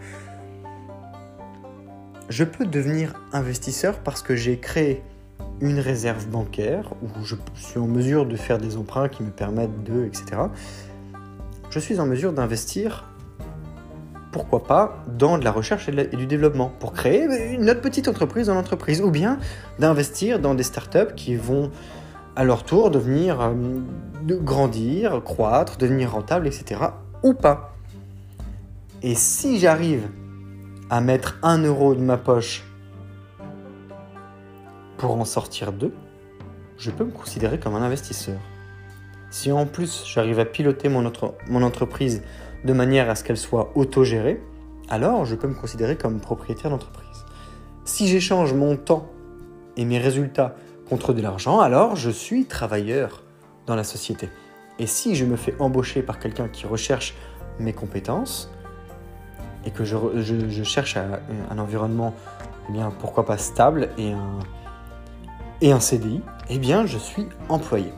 je 2.32 2.44
peux 2.44 2.64
devenir 2.64 3.12
investisseur 3.32 3.98
parce 3.98 4.22
que 4.22 4.34
j'ai 4.34 4.58
créé 4.58 5.02
une 5.60 5.78
réserve 5.78 6.26
bancaire 6.28 6.94
où 7.02 7.24
je 7.24 7.36
suis 7.54 7.78
en 7.78 7.86
mesure 7.86 8.24
de 8.24 8.36
faire 8.36 8.56
des 8.56 8.78
emprunts 8.78 9.10
qui 9.10 9.22
me 9.22 9.30
permettent 9.30 9.84
de, 9.84 10.06
etc. 10.06 10.40
Je 11.68 11.78
suis 11.78 12.00
en 12.00 12.06
mesure 12.06 12.32
d'investir, 12.32 13.04
pourquoi 14.32 14.64
pas, 14.64 15.04
dans 15.18 15.36
de 15.36 15.44
la 15.44 15.52
recherche 15.52 15.90
et, 15.90 16.16
du 16.16 16.26
développement 16.26 16.72
pour 16.80 16.94
créer 16.94 17.24
une 17.52 17.68
autre 17.68 17.82
petite 17.82 18.08
entreprise 18.08 18.46
dans 18.46 18.54
l'entreprise 18.54 19.02
ou 19.02 19.10
bien 19.10 19.38
d'investir 19.78 20.38
dans 20.38 20.54
des 20.54 20.62
startups 20.62 21.14
qui 21.14 21.36
vont 21.36 21.70
à 22.34 22.44
leur 22.44 22.64
tour 22.64 22.90
devenir, 22.90 23.42
euh, 23.42 23.52
grandir, 24.24 25.22
croître, 25.22 25.76
devenir 25.76 26.12
rentable, 26.12 26.46
etc. 26.46 26.80
ou 27.22 27.34
pas. 27.34 27.74
Et 29.02 29.14
si 29.14 29.58
j'arrive 29.58 30.08
à 30.92 31.00
mettre 31.00 31.38
un 31.42 31.56
euro 31.62 31.94
de 31.94 32.02
ma 32.02 32.18
poche 32.18 32.64
pour 34.98 35.16
en 35.16 35.24
sortir 35.24 35.72
deux, 35.72 35.94
je 36.76 36.90
peux 36.90 37.04
me 37.04 37.10
considérer 37.10 37.58
comme 37.58 37.74
un 37.74 37.80
investisseur. 37.80 38.38
Si 39.30 39.50
en 39.50 39.64
plus 39.64 40.04
j'arrive 40.04 40.38
à 40.38 40.44
piloter 40.44 40.90
mon, 40.90 41.10
mon 41.48 41.62
entreprise 41.62 42.22
de 42.66 42.74
manière 42.74 43.08
à 43.08 43.14
ce 43.14 43.24
qu'elle 43.24 43.38
soit 43.38 43.72
autogérée, 43.74 44.42
alors 44.90 45.24
je 45.24 45.34
peux 45.34 45.48
me 45.48 45.54
considérer 45.54 45.96
comme 45.96 46.20
propriétaire 46.20 46.70
d'entreprise. 46.70 47.24
Si 47.86 48.06
j'échange 48.06 48.52
mon 48.52 48.76
temps 48.76 49.10
et 49.78 49.86
mes 49.86 49.98
résultats 49.98 50.56
contre 50.90 51.14
de 51.14 51.22
l'argent, 51.22 51.60
alors 51.60 51.96
je 51.96 52.10
suis 52.10 52.44
travailleur 52.44 53.22
dans 53.64 53.76
la 53.76 53.84
société. 53.84 54.28
Et 54.78 54.86
si 54.86 55.14
je 55.14 55.24
me 55.24 55.36
fais 55.36 55.54
embaucher 55.58 56.02
par 56.02 56.18
quelqu'un 56.18 56.48
qui 56.48 56.66
recherche 56.66 57.14
mes 57.58 57.72
compétences, 57.72 58.51
et 59.64 59.70
que 59.70 59.84
je, 59.84 60.62
cherche 60.62 60.96
un, 60.96 61.58
environnement, 61.58 62.14
eh 62.68 62.72
bien, 62.72 62.92
pourquoi 62.98 63.24
pas 63.24 63.38
stable 63.38 63.88
et 63.98 64.12
un, 65.70 65.80
CDI, 65.80 66.20
eh 66.50 66.58
bien, 66.58 66.86
je 66.86 66.98
suis 66.98 67.26
employé. 67.48 67.92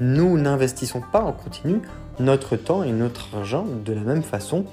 Nous 0.00 0.38
n'investissons 0.38 1.02
pas 1.12 1.20
en 1.20 1.32
continu 1.32 1.82
notre 2.20 2.56
temps 2.56 2.82
et 2.82 2.92
notre 2.92 3.36
argent 3.36 3.64
de 3.84 3.92
la 3.92 4.02
même 4.02 4.22
façon 4.22 4.64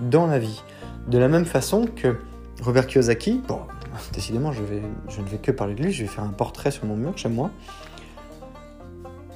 dans 0.00 0.26
la 0.26 0.38
vie. 0.38 0.62
De 1.08 1.18
la 1.18 1.28
même 1.28 1.44
façon 1.44 1.86
que 1.86 2.16
Robert 2.62 2.86
Kiyosaki, 2.86 3.42
bon, 3.46 3.60
décidément, 4.12 4.52
je, 4.52 4.62
je 5.08 5.20
ne 5.20 5.26
vais 5.26 5.36
que 5.36 5.52
parler 5.52 5.74
de 5.74 5.82
lui, 5.82 5.92
je 5.92 6.02
vais 6.02 6.08
faire 6.08 6.24
un 6.24 6.28
portrait 6.28 6.70
sur 6.70 6.86
mon 6.86 6.96
mur 6.96 7.16
chez 7.16 7.28
moi, 7.28 7.50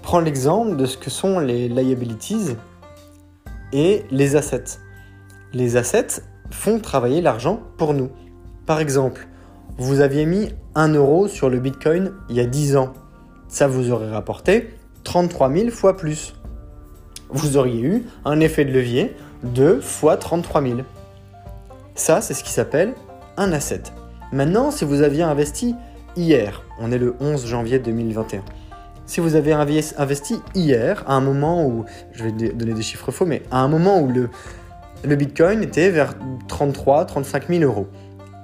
prend 0.03 0.21
l'exemple 0.21 0.77
de 0.77 0.87
ce 0.87 0.97
que 0.97 1.11
sont 1.11 1.39
les 1.39 1.69
liabilities 1.69 2.57
et 3.73 4.07
les 4.11 4.37
assets 4.37 4.81
les 5.53 5.77
assets 5.77 6.23
font 6.51 6.79
travailler 6.79 7.21
l'argent 7.21 7.61
pour 7.77 7.95
nous. 7.95 8.11
Par 8.67 8.81
exemple, 8.81 9.29
vous 9.79 10.01
aviez 10.01 10.27
mis 10.27 10.51
1 10.75 10.95
euro 10.95 11.29
sur 11.29 11.51
le 11.51 11.59
Bitcoin 11.59 12.13
il 12.29 12.37
y 12.37 12.41
a 12.41 12.47
10 12.47 12.77
ans. 12.77 12.93
Ça 13.49 13.67
vous 13.67 13.91
aurait 13.91 14.11
rapporté 14.11 14.71
33 15.05 15.53
000 15.53 15.71
fois 15.71 15.97
plus. 15.97 16.35
Vous 17.31 17.57
auriez 17.57 17.81
eu 17.81 18.05
un 18.25 18.41
effet 18.41 18.65
de 18.65 18.73
levier 18.73 19.15
de 19.43 19.79
fois 19.81 20.17
33 20.17 20.63
000. 20.63 20.75
Ça, 21.95 22.21
c'est 22.21 22.35
ce 22.35 22.45
qui 22.45 22.53
s'appelle 22.53 22.95
un 23.37 23.53
asset. 23.53 23.83
Maintenant, 24.33 24.71
si 24.71 24.85
vous 24.85 25.03
aviez 25.03 25.23
investi 25.23 25.75
hier, 26.17 26.63
on 26.81 26.93
est 26.93 26.99
le 26.99 27.15
11 27.21 27.47
janvier 27.47 27.79
2021, 27.79 28.43
si 29.09 29.21
vous 29.21 29.37
avez 29.37 29.55
investi 29.55 30.43
hier, 30.55 31.03
à 31.07 31.15
un 31.15 31.23
moment 31.23 31.65
où, 31.65 31.87
je 32.13 32.25
vais 32.25 32.31
donner 32.31 32.75
des 32.75 32.83
chiffres 32.83 33.11
faux, 33.11 33.25
mais 33.25 33.43
à 33.51 33.61
un 33.61 33.69
moment 33.69 34.01
où 34.01 34.09
le, 34.09 34.29
le 35.05 35.17
Bitcoin 35.17 35.63
était 35.63 35.91
vers 35.91 36.15
33, 36.49 37.05
35 37.07 37.49
000 37.49 37.63
euros, 37.63 37.87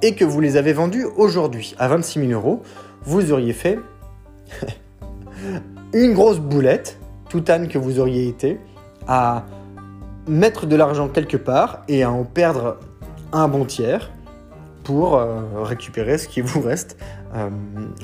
et 0.03 0.14
que 0.14 0.25
vous 0.25 0.40
les 0.40 0.57
avez 0.57 0.73
vendus 0.73 1.07
aujourd'hui 1.17 1.75
à 1.79 1.88
26 1.88 2.29
000 2.29 2.33
euros, 2.33 2.62
vous 3.03 3.33
auriez 3.33 3.53
fait 3.53 3.79
une 5.93 6.14
grosse 6.14 6.38
boulette, 6.38 6.99
tout 7.29 7.45
âne 7.49 7.69
que 7.69 7.79
vous 7.79 7.99
auriez 7.99 8.29
été, 8.29 8.59
à 9.07 9.45
mettre 10.27 10.67
de 10.67 10.77
l'argent 10.77 11.09
quelque 11.09 11.37
part 11.37 11.83
et 11.88 12.03
à 12.03 12.11
en 12.11 12.25
perdre 12.25 12.79
un 13.33 13.49
bon 13.49 13.64
tiers 13.64 14.11
pour 14.85 15.17
euh, 15.17 15.40
récupérer 15.62 16.19
ce 16.19 16.29
qui 16.29 16.40
vous 16.40 16.61
reste 16.61 16.97
euh, 17.35 17.49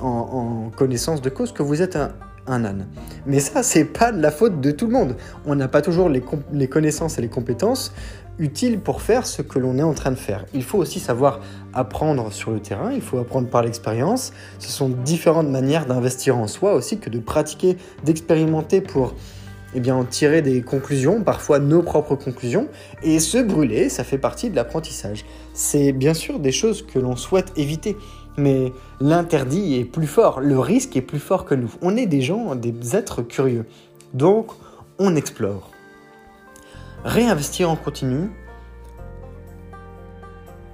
en, 0.01 0.71
connaissance 0.77 1.21
de 1.21 1.31
cause 1.31 1.53
que 1.53 1.63
vous 1.63 1.83
êtes 1.83 1.97
un, 1.97 2.65
âne. 2.65 2.89
Mais 3.27 3.39
ça, 3.39 3.63
c'est 3.63 3.85
pas 3.85 4.11
de 4.11 4.21
la 4.21 4.31
faute 4.31 4.61
de 4.61 4.71
tout 4.71 4.87
le 4.87 4.93
monde. 4.93 5.17
On 5.47 5.55
n'a 5.55 5.69
pas 5.69 5.83
toujours 5.83 6.09
les, 6.09 6.23
les, 6.53 6.69
connaissances 6.69 7.19
et 7.19 7.23
les 7.23 7.29
compétences 7.29 7.93
utile 8.41 8.81
pour 8.81 9.03
faire 9.03 9.27
ce 9.27 9.43
que 9.43 9.59
l'on 9.59 9.79
est 9.79 9.83
en 9.83 9.93
train 9.93 10.11
de 10.11 10.17
faire. 10.17 10.47
Il 10.55 10.65
faut 10.65 10.79
aussi 10.79 10.99
savoir 10.99 11.41
apprendre 11.73 12.33
sur 12.33 12.51
le 12.51 12.59
terrain, 12.59 12.91
il 12.93 13.03
faut 13.03 13.19
apprendre 13.19 13.49
par 13.49 13.63
l'expérience. 13.63 14.33
Ce 14.59 14.71
sont 14.71 14.89
différentes 14.89 15.49
manières 15.49 15.87
d'investir 15.87 16.37
en 16.37 16.47
soi 16.47 16.75
aussi 16.75 16.99
que 16.99 17.11
de 17.11 17.19
pratiquer, 17.19 17.77
d'expérimenter 18.05 18.81
pour 18.81 19.15
eh 19.75 19.81
bien, 19.81 19.95
en 19.95 20.05
tirer 20.05 20.43
des 20.43 20.63
conclusions, 20.63 21.23
parfois 21.23 21.61
nos 21.61 21.83
propres 21.83 22.17
conclusions, 22.17 22.67
et 23.05 23.21
se 23.21 23.39
brûler, 23.39 23.89
ça 23.89 24.03
fait 24.03 24.19
partie 24.19 24.51
de 24.51 24.57
l'apprentissage. 24.57 25.25
C'est 25.55 25.93
bien 25.93 26.15
sûr 26.15 26.41
des 26.41 26.51
choses 26.51 26.85
que 26.85 26.99
l'on 26.99 27.15
souhaite 27.15 27.53
éviter, 27.57 27.97
mais 28.37 28.73
l'interdit 29.01 29.77
est 29.77 29.85
plus 29.85 30.09
fort, 30.09 30.41
le 30.41 30.59
risque 30.59 30.97
est 30.97 31.03
plus 31.03 31.21
fort 31.21 31.45
que 31.45 31.55
nous. 31.55 31.73
On 31.83 31.97
est 31.97 32.07
des 32.07 32.21
gens, 32.21 32.57
des 32.57 32.97
êtres 32.97 33.23
curieux, 33.23 33.65
donc 34.13 34.49
on 34.99 35.15
explore 35.15 35.70
réinvestir 37.05 37.71
en 37.71 37.77
continu 37.77 38.31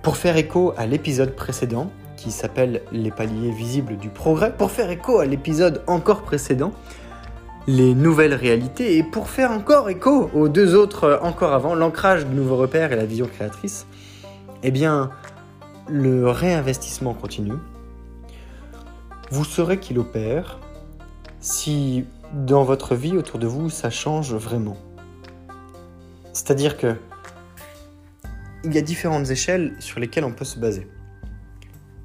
pour 0.02 0.16
faire 0.16 0.36
écho 0.36 0.72
à 0.76 0.86
l'épisode 0.86 1.34
précédent 1.34 1.90
qui 2.16 2.30
s'appelle 2.30 2.82
Les 2.92 3.10
paliers 3.10 3.50
visibles 3.50 3.96
du 3.96 4.08
progrès, 4.08 4.52
pour 4.56 4.70
faire 4.70 4.90
écho 4.90 5.18
à 5.18 5.26
l'épisode 5.26 5.82
encore 5.86 6.22
précédent, 6.22 6.72
les 7.66 7.94
nouvelles 7.94 8.34
réalités, 8.34 8.96
et 8.96 9.02
pour 9.02 9.28
faire 9.28 9.50
encore 9.50 9.90
écho 9.90 10.30
aux 10.34 10.48
deux 10.48 10.74
autres 10.74 11.20
encore 11.22 11.52
avant, 11.52 11.74
l'ancrage 11.74 12.24
de 12.24 12.32
nouveaux 12.32 12.56
repères 12.56 12.92
et 12.92 12.96
la 12.96 13.04
vision 13.04 13.26
créatrice, 13.26 13.86
eh 14.62 14.70
bien, 14.70 15.10
le 15.88 16.30
réinvestissement 16.30 17.14
continu, 17.14 17.52
vous 19.30 19.44
saurez 19.44 19.78
qu'il 19.78 19.98
opère 19.98 20.58
si 21.40 22.04
dans 22.32 22.64
votre 22.64 22.94
vie 22.94 23.16
autour 23.16 23.38
de 23.38 23.46
vous 23.46 23.70
ça 23.70 23.90
change 23.90 24.34
vraiment. 24.34 24.76
C'est-à-dire 26.36 26.76
que 26.76 26.96
il 28.62 28.74
y 28.74 28.76
a 28.76 28.82
différentes 28.82 29.30
échelles 29.30 29.74
sur 29.78 30.00
lesquelles 30.00 30.24
on 30.24 30.32
peut 30.32 30.44
se 30.44 30.58
baser. 30.58 30.86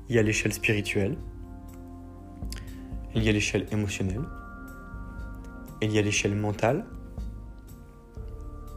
Il 0.08 0.16
y 0.16 0.20
a 0.20 0.22
l'échelle 0.22 0.54
spirituelle, 0.54 1.18
il 3.14 3.26
y 3.26 3.30
a 3.30 3.34
l'échelle 3.34 3.68
émotionnelle, 3.74 4.22
il 5.82 5.92
y 5.92 6.00
a 6.00 6.02
l'échelle 6.02 6.34
mentale, 6.34 6.86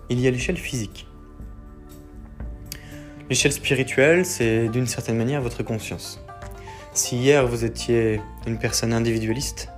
il 0.09 0.19
y 0.19 0.27
a 0.27 0.33
l'échelle 0.33 0.57
physique. 0.57 1.07
L'échelle 3.31 3.53
spirituelle, 3.53 4.27
c'est 4.27 4.69
d'une 4.69 4.89
certaine 4.89 5.17
manière 5.17 5.41
votre 5.41 5.63
conscience. 5.63 6.21
Si 6.95 7.17
hier 7.17 7.47
vous 7.47 7.65
étiez 7.65 8.21
une 8.49 8.59
personne 8.59 8.93
individualiste, 8.93 9.69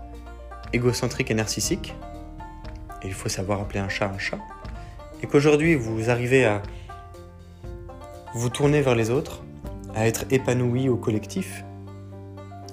égocentrique 0.73 1.31
et 1.31 1.35
narcissique, 1.35 1.93
et 3.03 3.09
il 3.09 3.15
faut 3.15 3.29
savoir 3.29 3.61
appeler 3.61 3.81
un 3.81 3.91
chat 3.91 4.11
un 4.11 4.19
chat, 4.19 4.39
et 5.23 5.27
qu'aujourd'hui 5.27 5.75
vous 5.75 6.11
arrivez 6.11 6.45
à 6.45 6.63
vous 8.35 8.51
tourner 8.51 8.83
vers 8.83 8.95
les 8.95 9.11
autres, 9.11 9.43
à 9.95 10.07
être 10.07 10.25
épanoui 10.31 10.89
au 10.89 10.97
collectif, 10.97 11.65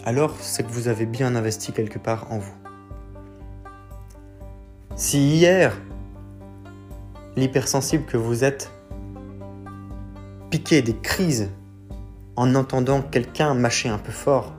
alors 0.05 0.35
c'est 0.39 0.63
que 0.63 0.71
vous 0.71 0.87
avez 0.87 1.05
bien 1.05 1.35
investi 1.35 1.71
quelque 1.71 1.99
part 1.99 2.31
en 2.31 2.39
vous. 2.39 2.53
Si 4.95 5.19
hier, 5.19 5.75
l'hypersensible 7.35 8.05
que 8.05 8.17
vous 8.17 8.43
êtes 8.43 8.71
piquait 10.49 10.81
des 10.81 10.95
crises 10.95 11.49
en 12.35 12.53
entendant 12.55 13.01
quelqu'un 13.01 13.53
mâcher 13.53 13.89
un 13.89 13.97
peu 13.97 14.11
fort, 14.11 14.53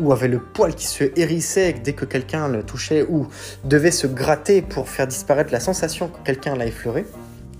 ou 0.00 0.12
avait 0.12 0.28
le 0.28 0.40
poil 0.40 0.74
qui 0.74 0.86
se 0.86 1.04
hérissait 1.18 1.72
dès 1.72 1.94
que 1.94 2.04
quelqu'un 2.04 2.48
le 2.48 2.62
touchait, 2.62 3.04
ou 3.08 3.28
devait 3.64 3.90
se 3.90 4.06
gratter 4.06 4.62
pour 4.62 4.88
faire 4.88 5.06
disparaître 5.06 5.52
la 5.52 5.60
sensation 5.60 6.08
que 6.08 6.18
quelqu'un 6.24 6.54
l'a 6.54 6.66
effleuré, 6.66 7.06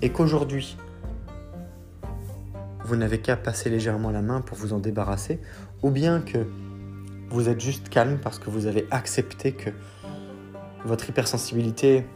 et 0.02 0.10
qu'aujourd'hui, 0.10 0.76
vous 2.84 2.96
n'avez 2.96 3.18
qu'à 3.18 3.36
passer 3.36 3.70
légèrement 3.70 4.10
la 4.10 4.22
main 4.22 4.40
pour 4.40 4.56
vous 4.56 4.72
en 4.72 4.78
débarrasser, 4.78 5.40
ou 5.82 5.90
bien 5.90 6.20
que 6.20 6.46
vous 7.30 7.48
êtes 7.48 7.60
juste 7.60 7.88
calme 7.88 8.18
parce 8.22 8.38
que 8.38 8.50
vous 8.50 8.66
avez 8.66 8.86
accepté 8.90 9.52
que 9.52 9.70
votre 10.84 11.08
hypersensibilité 11.08 12.06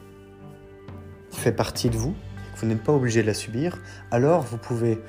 fait 1.33 1.52
partie 1.52 1.90
de 1.90 1.96
vous, 1.96 2.14
que 2.54 2.61
vous 2.61 2.66
n'êtes 2.66 2.83
pas 2.83 2.92
obligé 2.92 3.22
de 3.22 3.26
la 3.26 3.35
subir, 3.35 3.78
alors 4.11 4.42
vous 4.42 4.59
pouvez 4.59 5.00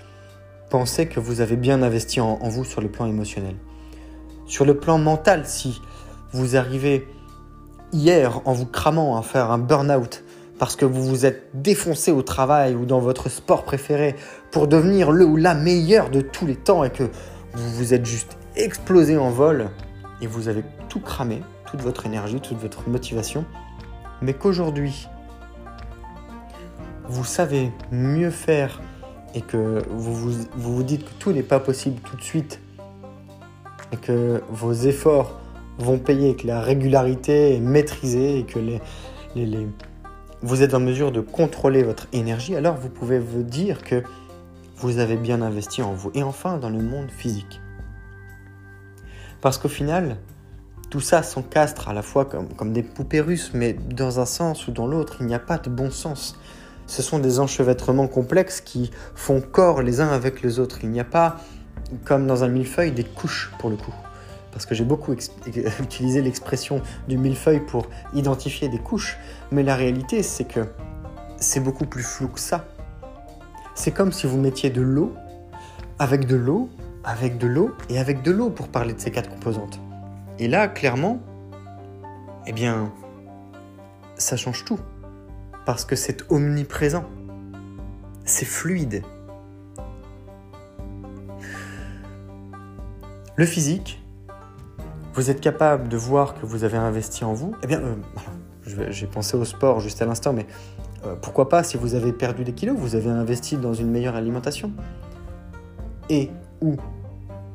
penser 0.69 1.07
que 1.07 1.19
vous 1.19 1.41
avez 1.41 1.57
bien 1.57 1.83
investi 1.83 2.21
en, 2.21 2.39
en, 2.41 2.49
vous 2.49 2.63
sur 2.63 2.81
le 2.81 2.89
plan 2.89 3.05
émotionnel. 3.05 3.55
Sur 4.51 4.65
le 4.65 4.73
plan 4.73 4.97
mental, 4.97 5.45
si 5.45 5.81
vous 6.33 6.57
arrivez 6.57 7.07
hier 7.93 8.41
en 8.43 8.51
vous 8.51 8.65
cramant 8.65 9.15
à 9.15 9.21
faire 9.21 9.49
un 9.49 9.57
burn-out 9.57 10.25
parce 10.59 10.75
que 10.75 10.83
vous 10.83 11.05
vous 11.05 11.25
êtes 11.25 11.47
défoncé 11.53 12.11
au 12.11 12.21
travail 12.21 12.75
ou 12.75 12.83
dans 12.83 12.99
votre 12.99 13.29
sport 13.29 13.63
préféré 13.63 14.13
pour 14.51 14.67
devenir 14.67 15.11
le 15.11 15.23
ou 15.23 15.37
la 15.37 15.53
meilleure 15.53 16.09
de 16.09 16.19
tous 16.19 16.45
les 16.45 16.57
temps 16.57 16.83
et 16.83 16.89
que 16.89 17.03
vous 17.53 17.71
vous 17.75 17.93
êtes 17.93 18.05
juste 18.05 18.37
explosé 18.57 19.15
en 19.17 19.29
vol 19.29 19.69
et 20.19 20.27
vous 20.27 20.49
avez 20.49 20.65
tout 20.89 20.99
cramé, 20.99 21.41
toute 21.65 21.79
votre 21.79 22.05
énergie, 22.05 22.41
toute 22.41 22.59
votre 22.59 22.89
motivation, 22.89 23.45
mais 24.21 24.33
qu'aujourd'hui, 24.33 25.07
vous 27.05 27.23
savez 27.23 27.71
mieux 27.89 28.31
faire 28.31 28.81
et 29.33 29.39
que 29.39 29.81
vous 29.89 30.13
vous, 30.13 30.31
vous, 30.57 30.75
vous 30.75 30.83
dites 30.83 31.05
que 31.05 31.13
tout 31.19 31.31
n'est 31.31 31.41
pas 31.41 31.61
possible 31.61 32.01
tout 32.01 32.17
de 32.17 32.21
suite 32.21 32.59
et 33.91 33.97
que 33.97 34.41
vos 34.49 34.73
efforts 34.73 35.39
vont 35.77 35.97
payer, 35.97 36.35
que 36.35 36.47
la 36.47 36.61
régularité 36.61 37.55
est 37.55 37.59
maîtrisée 37.59 38.39
et 38.39 38.43
que 38.43 38.59
vous 40.41 40.63
êtes 40.63 40.73
en 40.73 40.79
mesure 40.79 41.11
de 41.11 41.21
contrôler 41.21 41.83
votre 41.83 42.07
énergie, 42.13 42.55
alors 42.55 42.75
vous 42.75 42.89
pouvez 42.89 43.19
vous 43.19 43.43
dire 43.43 43.83
que 43.83 44.03
vous 44.77 44.97
avez 44.97 45.15
bien 45.15 45.41
investi 45.41 45.81
en 45.81 45.93
vous. 45.93 46.11
Et 46.13 46.23
enfin, 46.23 46.57
dans 46.57 46.69
le 46.69 46.81
monde 46.81 47.09
physique. 47.11 47.61
Parce 49.39 49.57
qu'au 49.57 49.69
final, 49.69 50.17
tout 50.89 50.99
ça 50.99 51.23
s'encastre 51.23 51.89
à 51.89 51.93
la 51.93 52.01
fois 52.01 52.25
comme, 52.25 52.49
comme 52.53 52.73
des 52.73 52.83
poupées 52.83 53.21
russes, 53.21 53.51
mais 53.53 53.73
dans 53.73 54.19
un 54.19 54.25
sens 54.25 54.67
ou 54.67 54.71
dans 54.71 54.87
l'autre, 54.87 55.17
il 55.19 55.27
n'y 55.27 55.35
a 55.35 55.39
pas 55.39 55.57
de 55.57 55.69
bon 55.69 55.89
sens. 55.89 56.37
Ce 56.85 57.01
sont 57.01 57.19
des 57.19 57.39
enchevêtrements 57.39 58.07
complexes 58.07 58.59
qui 58.59 58.91
font 59.15 59.39
corps 59.39 59.81
les 59.81 60.01
uns 60.01 60.09
avec 60.09 60.41
les 60.41 60.59
autres. 60.59 60.79
Il 60.83 60.89
n'y 60.89 60.99
a 60.99 61.05
pas, 61.05 61.37
comme 62.05 62.27
dans 62.27 62.43
un 62.43 62.47
millefeuille, 62.47 62.91
des 62.91 63.03
couches 63.03 63.51
pour 63.59 63.69
le 63.69 63.77
coup. 63.77 63.93
Parce 64.51 64.65
que 64.65 64.75
j'ai 64.75 64.83
beaucoup 64.83 65.13
utilisé 65.79 66.21
l'expression 66.21 66.81
du 67.07 67.17
millefeuille 67.17 67.61
pour 67.61 67.87
identifier 68.13 68.67
des 68.69 68.79
couches, 68.79 69.17
mais 69.51 69.63
la 69.63 69.75
réalité 69.75 70.23
c'est 70.23 70.45
que 70.45 70.65
c'est 71.37 71.59
beaucoup 71.59 71.85
plus 71.85 72.03
flou 72.03 72.27
que 72.27 72.39
ça. 72.39 72.65
C'est 73.75 73.91
comme 73.91 74.11
si 74.11 74.27
vous 74.27 74.37
mettiez 74.37 74.69
de 74.69 74.81
l'eau, 74.81 75.13
avec 75.97 76.27
de 76.27 76.35
l'eau, 76.35 76.69
avec 77.03 77.37
de 77.37 77.47
l'eau 77.47 77.71
et 77.89 77.97
avec 77.99 78.21
de 78.21 78.31
l'eau 78.31 78.49
pour 78.49 78.67
parler 78.67 78.93
de 78.93 78.99
ces 78.99 79.11
quatre 79.11 79.29
composantes. 79.29 79.79
Et 80.39 80.47
là, 80.47 80.67
clairement, 80.67 81.19
eh 82.47 82.53
bien, 82.53 82.91
ça 84.15 84.37
change 84.37 84.65
tout. 84.65 84.79
Parce 85.65 85.85
que 85.85 85.95
c'est 85.95 86.29
omniprésent. 86.31 87.05
C'est 88.25 88.45
fluide. 88.45 89.03
Le 93.37 93.45
physique, 93.45 94.01
vous 95.13 95.29
êtes 95.29 95.39
capable 95.39 95.87
de 95.87 95.95
voir 95.95 96.33
que 96.33 96.45
vous 96.45 96.65
avez 96.65 96.77
investi 96.77 97.23
en 97.23 97.33
vous. 97.33 97.55
Eh 97.63 97.67
bien, 97.67 97.79
euh, 97.79 98.87
j'ai 98.89 99.07
pensé 99.07 99.37
au 99.37 99.45
sport 99.45 99.79
juste 99.79 100.01
à 100.01 100.05
l'instant, 100.05 100.33
mais 100.33 100.45
euh, 101.05 101.15
pourquoi 101.15 101.47
pas 101.47 101.63
si 101.63 101.77
vous 101.77 101.95
avez 101.95 102.11
perdu 102.11 102.43
des 102.43 102.51
kilos, 102.51 102.75
vous 102.77 102.95
avez 102.95 103.09
investi 103.09 103.55
dans 103.55 103.73
une 103.73 103.89
meilleure 103.89 104.15
alimentation. 104.15 104.71
Et 106.09 106.29
ou 106.61 106.75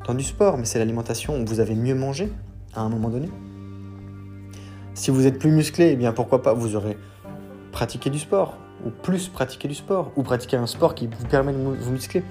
dans 0.07 0.15
du 0.15 0.23
sport, 0.23 0.57
mais 0.57 0.65
c'est 0.65 0.79
l'alimentation 0.79 1.39
où 1.39 1.45
vous 1.45 1.59
avez 1.59 1.75
mieux 1.75 1.95
mangé 1.95 2.31
à 2.73 2.81
un 2.81 2.89
moment 2.89 3.09
donné. 3.09 3.29
Si 4.95 5.11
vous 5.11 5.27
êtes 5.27 5.37
plus 5.37 5.51
musclé, 5.51 5.91
eh 5.91 5.95
bien 5.95 6.11
pourquoi 6.11 6.41
pas 6.41 6.53
vous 6.53 6.75
aurez 6.75 6.97
pratiqué 7.71 8.09
du 8.09 8.17
sport, 8.17 8.57
ou 8.83 8.89
plus 8.89 9.29
pratiqué 9.29 9.67
du 9.67 9.75
sport, 9.75 10.11
ou 10.15 10.23
pratiquer 10.23 10.57
un 10.57 10.65
sport 10.65 10.95
qui 10.95 11.05
vous 11.05 11.27
permet 11.27 11.53
de 11.53 11.57
vous 11.59 11.91
muscler. 11.91 12.23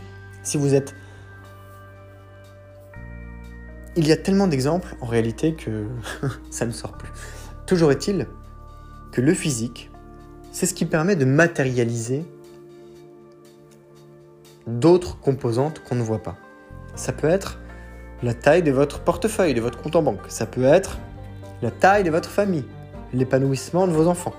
Si 0.42 0.56
vous 0.56 0.74
êtes 0.74 0.96
il 3.96 4.06
y 4.06 4.12
a 4.12 4.16
tellement 4.16 4.46
d'exemples 4.46 4.94
en 5.00 5.06
réalité 5.06 5.54
que 5.54 5.86
ça 6.50 6.66
ne 6.66 6.72
sort 6.72 6.92
plus. 6.92 7.10
Toujours 7.66 7.90
est-il 7.90 8.26
que 9.12 9.20
le 9.20 9.34
physique, 9.34 9.90
c'est 10.52 10.66
ce 10.66 10.74
qui 10.74 10.84
permet 10.84 11.16
de 11.16 11.24
matérialiser 11.24 12.24
d'autres 14.66 15.18
composantes 15.20 15.82
qu'on 15.82 15.94
ne 15.94 16.02
voit 16.02 16.22
pas. 16.22 16.36
Ça 16.94 17.12
peut 17.12 17.28
être 17.28 17.58
la 18.22 18.34
taille 18.34 18.62
de 18.62 18.70
votre 18.70 19.00
portefeuille, 19.00 19.54
de 19.54 19.60
votre 19.60 19.80
compte 19.80 19.96
en 19.96 20.02
banque. 20.02 20.20
Ça 20.28 20.46
peut 20.46 20.64
être 20.64 20.98
la 21.62 21.70
taille 21.70 22.04
de 22.04 22.10
votre 22.10 22.28
famille, 22.28 22.64
l'épanouissement 23.12 23.86
de 23.86 23.92
vos 23.92 24.06
enfants. 24.06 24.34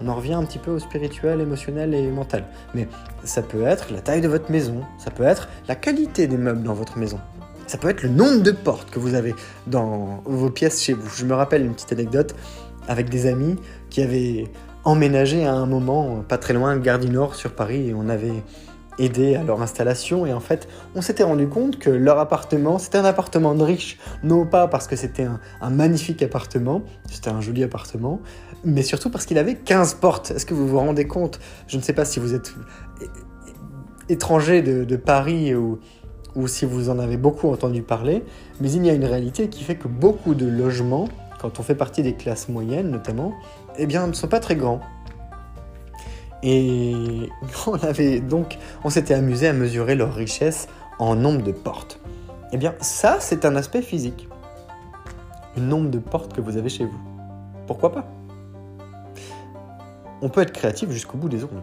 On 0.00 0.08
en 0.08 0.14
revient 0.14 0.34
un 0.34 0.44
petit 0.44 0.58
peu 0.58 0.70
au 0.70 0.78
spirituel, 0.78 1.40
émotionnel 1.40 1.94
et 1.94 2.08
mental. 2.08 2.44
Mais 2.74 2.88
ça 3.24 3.42
peut 3.42 3.62
être 3.62 3.92
la 3.92 4.00
taille 4.00 4.20
de 4.20 4.28
votre 4.28 4.50
maison, 4.50 4.84
ça 4.98 5.10
peut 5.10 5.24
être 5.24 5.48
la 5.66 5.74
qualité 5.74 6.26
des 6.26 6.36
meubles 6.36 6.62
dans 6.62 6.74
votre 6.74 6.98
maison, 6.98 7.18
ça 7.68 7.76
peut 7.76 7.90
être 7.90 8.02
le 8.02 8.08
nombre 8.08 8.42
de 8.42 8.50
portes 8.50 8.90
que 8.90 8.98
vous 8.98 9.14
avez 9.14 9.34
dans 9.66 10.22
vos 10.24 10.50
pièces 10.50 10.82
chez 10.82 10.94
vous. 10.94 11.08
Je 11.14 11.24
me 11.26 11.34
rappelle 11.34 11.64
une 11.64 11.74
petite 11.74 11.92
anecdote 11.92 12.34
avec 12.88 13.10
des 13.10 13.26
amis 13.26 13.56
qui 13.90 14.02
avaient 14.02 14.44
emménagé 14.84 15.46
à 15.46 15.52
un 15.52 15.66
moment 15.66 16.24
pas 16.26 16.38
très 16.38 16.54
loin 16.54 16.76
Gare 16.78 16.98
du 16.98 17.10
Nord 17.10 17.34
sur 17.34 17.52
Paris 17.52 17.90
et 17.90 17.94
on 17.94 18.08
avait 18.08 18.42
aidé 18.98 19.36
à 19.36 19.44
leur 19.44 19.60
installation. 19.60 20.24
Et 20.24 20.32
en 20.32 20.40
fait 20.40 20.66
on 20.94 21.02
s'était 21.02 21.24
rendu 21.24 21.46
compte 21.46 21.78
que 21.78 21.90
leur 21.90 22.18
appartement 22.18 22.78
c'était 22.78 22.98
un 22.98 23.04
appartement 23.04 23.54
de 23.54 23.62
riche. 23.62 23.98
Non 24.22 24.46
pas 24.46 24.66
parce 24.66 24.86
que 24.86 24.96
c'était 24.96 25.28
un, 25.60 25.70
magnifique 25.70 26.22
appartement 26.22 26.82
c'était 27.10 27.30
un 27.30 27.42
joli 27.42 27.62
appartement 27.62 28.20
mais 28.64 28.82
surtout 28.82 29.10
parce 29.10 29.26
qu'il 29.26 29.36
avait 29.36 29.56
15 29.56 29.94
portes. 29.94 30.30
Est-ce 30.30 30.46
que 30.46 30.54
vous 30.54 30.66
vous 30.66 30.78
rendez 30.78 31.06
compte? 31.06 31.38
Je 31.66 31.76
ne 31.76 31.82
sais 31.82 31.92
pas 31.92 32.06
si 32.06 32.18
vous 32.18 32.34
êtes 32.34 32.54
étranger 34.08 34.62
de 34.62 34.96
Paris 34.96 35.54
ou, 35.54 35.78
ou 36.38 36.46
si 36.46 36.64
vous 36.64 36.88
en 36.88 37.00
avez 37.00 37.16
beaucoup 37.16 37.50
entendu 37.50 37.82
parler, 37.82 38.24
mais 38.60 38.70
il 38.70 38.86
y 38.86 38.90
a 38.90 38.94
une 38.94 39.04
réalité 39.04 39.48
qui 39.48 39.64
fait 39.64 39.74
que 39.74 39.88
beaucoup 39.88 40.36
de 40.36 40.46
logements, 40.46 41.08
quand 41.40 41.58
on 41.58 41.62
fait 41.64 41.74
partie 41.74 42.02
des 42.02 42.14
classes 42.14 42.48
moyennes 42.48 42.90
notamment, 42.90 43.34
eh 43.76 43.86
bien, 43.86 44.06
ne 44.06 44.12
sont 44.12 44.28
pas 44.28 44.38
très 44.38 44.54
grands. 44.54 44.80
Et 46.44 47.28
on 47.66 47.74
avait 47.74 48.20
donc, 48.20 48.56
on 48.84 48.90
s'était 48.90 49.14
amusé 49.14 49.48
à 49.48 49.52
mesurer 49.52 49.96
leur 49.96 50.14
richesse 50.14 50.68
en 51.00 51.16
nombre 51.16 51.42
de 51.42 51.50
portes. 51.50 51.98
Eh 52.52 52.56
bien, 52.56 52.74
ça, 52.80 53.16
c'est 53.18 53.44
un 53.44 53.56
aspect 53.56 53.82
physique. 53.82 54.28
Le 55.56 55.62
nombre 55.62 55.90
de 55.90 55.98
portes 55.98 56.32
que 56.32 56.40
vous 56.40 56.56
avez 56.56 56.68
chez 56.68 56.84
vous. 56.84 57.00
Pourquoi 57.66 57.90
pas? 57.90 58.06
On 60.22 60.28
peut 60.28 60.42
être 60.42 60.52
créatif 60.52 60.90
jusqu'au 60.90 61.18
bout 61.18 61.28
des 61.28 61.42
ongles. 61.42 61.62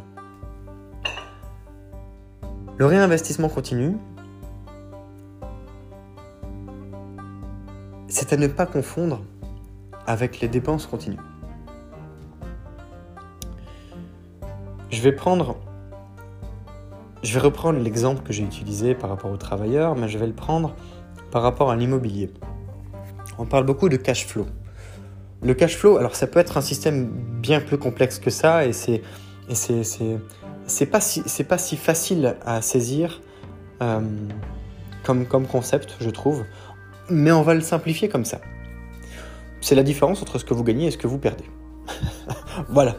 Le 2.77 2.85
réinvestissement 2.85 3.47
continu, 3.47 3.95
ne 8.37 8.47
pas 8.47 8.65
confondre 8.65 9.21
avec 10.07 10.39
les 10.39 10.47
dépenses 10.47 10.85
continues. 10.85 11.19
Je 14.89 15.01
vais 15.01 15.11
prendre 15.11 15.57
je 17.23 17.33
vais 17.33 17.39
reprendre 17.39 17.79
l'exemple 17.79 18.21
que 18.21 18.31
j'ai 18.31 18.43
utilisé 18.43 18.93
par 18.93 19.09
rapport 19.09 19.31
aux 19.31 19.37
travailleurs, 19.37 19.95
mais 19.95 20.07
je 20.07 20.19
vais 20.19 20.27
le 20.27 20.33
prendre 20.33 20.75
par 21.31 21.41
rapport 21.41 21.71
à 21.71 21.75
l'immobilier. 21.75 22.31
On 23.39 23.45
parle 23.45 23.65
beaucoup 23.65 23.89
de 23.89 23.97
cash 23.97 24.27
flow. 24.27 24.45
Le 25.41 25.53
cash 25.55 25.75
flow, 25.75 25.97
alors 25.97 26.15
ça 26.15 26.27
peut 26.27 26.39
être 26.39 26.57
un 26.57 26.61
système 26.61 27.07
bien 27.41 27.61
plus 27.61 27.79
complexe 27.79 28.19
que 28.19 28.29
ça, 28.29 28.65
et 28.65 28.73
c'est 28.73 29.01
et 29.49 29.55
c'est 29.55 29.83
c'est 30.67 30.85
pas 30.85 31.01
si 31.01 31.23
c'est 31.25 31.43
pas 31.43 31.57
si 31.57 31.77
facile 31.77 32.35
à 32.45 32.61
saisir 32.61 33.21
euh, 33.81 34.01
comme, 35.03 35.25
comme 35.25 35.45
concept, 35.45 35.95
je 35.99 36.09
trouve, 36.09 36.43
mais 37.09 37.31
on 37.31 37.41
va 37.41 37.53
le 37.53 37.61
simplifier 37.61 38.09
comme 38.09 38.25
ça. 38.25 38.39
C'est 39.61 39.75
la 39.75 39.83
différence 39.83 40.21
entre 40.21 40.37
ce 40.37 40.45
que 40.45 40.53
vous 40.53 40.63
gagnez 40.63 40.87
et 40.87 40.91
ce 40.91 40.97
que 40.97 41.07
vous 41.07 41.17
perdez. 41.17 41.45
voilà. 42.69 42.95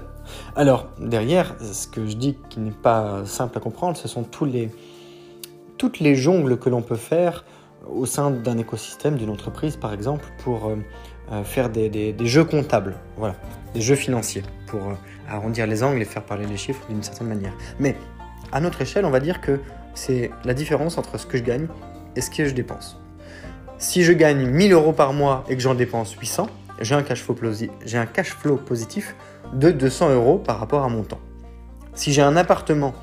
Alors, 0.56 0.88
derrière, 0.98 1.56
ce 1.60 1.86
que 1.86 2.06
je 2.06 2.16
dis 2.16 2.36
qui 2.48 2.60
n'est 2.60 2.70
pas 2.70 3.24
simple 3.24 3.58
à 3.58 3.60
comprendre, 3.60 3.96
ce 3.96 4.08
sont 4.08 4.24
toutes 4.24 6.00
les 6.00 6.14
jongles 6.14 6.58
que 6.58 6.68
l'on 6.68 6.82
peut 6.82 6.96
faire 6.96 7.44
au 7.88 8.06
sein 8.06 8.30
d'un 8.30 8.58
écosystème, 8.58 9.16
d'une 9.16 9.30
entreprise 9.30 9.76
par 9.76 9.92
exemple, 9.92 10.24
pour 10.42 10.66
euh, 10.66 10.76
euh, 11.32 11.44
faire 11.44 11.70
des, 11.70 12.14
jeux 12.20 12.44
comptables, 12.44 12.96
voilà, 13.16 13.36
des 13.74 13.80
jeux 13.80 13.94
financiers, 13.94 14.42
pour 14.66 14.80
euh, 14.80 14.94
arrondir 15.28 15.66
les 15.66 15.82
angles 15.82 16.00
et 16.00 16.04
faire 16.04 16.24
parler 16.24 16.46
les 16.46 16.56
chiffres 16.56 16.84
d'une 16.88 17.02
certaine 17.02 17.28
manière. 17.28 17.52
Mais 17.78 17.96
à 18.52 18.60
notre 18.60 18.80
échelle, 18.82 19.04
on 19.04 19.10
va 19.10 19.20
dire 19.20 19.40
que 19.40 19.60
c'est 19.94 20.30
la 20.44 20.54
différence 20.54 20.98
entre 20.98 21.18
ce 21.18 21.26
que 21.26 21.38
je 21.38 21.42
gagne 21.42 21.68
et 22.14 22.20
ce 22.20 22.30
que 22.30 22.44
je 22.44 22.54
dépense. 22.54 23.00
Si 23.78 24.04
je 24.04 24.12
gagne 24.12 24.46
1000 24.46 24.72
euros 24.72 24.92
par 24.92 25.12
mois 25.12 25.44
et 25.48 25.56
que 25.56 25.62
j'en 25.62 25.74
dépense 25.74 26.14
800, 26.14 26.48
j'ai 26.80 26.94
un, 26.94 27.02
cash 27.02 27.22
flow 27.22 28.56
positif 28.56 29.14
de 29.52 29.70
200 29.70 30.14
euros 30.14 30.38
par 30.38 30.58
rapport 30.58 30.82
à 30.82 30.88
mon 30.88 31.02
temps. 31.02 31.20
Si 31.94 32.12
j'ai 32.12 32.22
un 32.22 32.36
appartement 32.36 32.94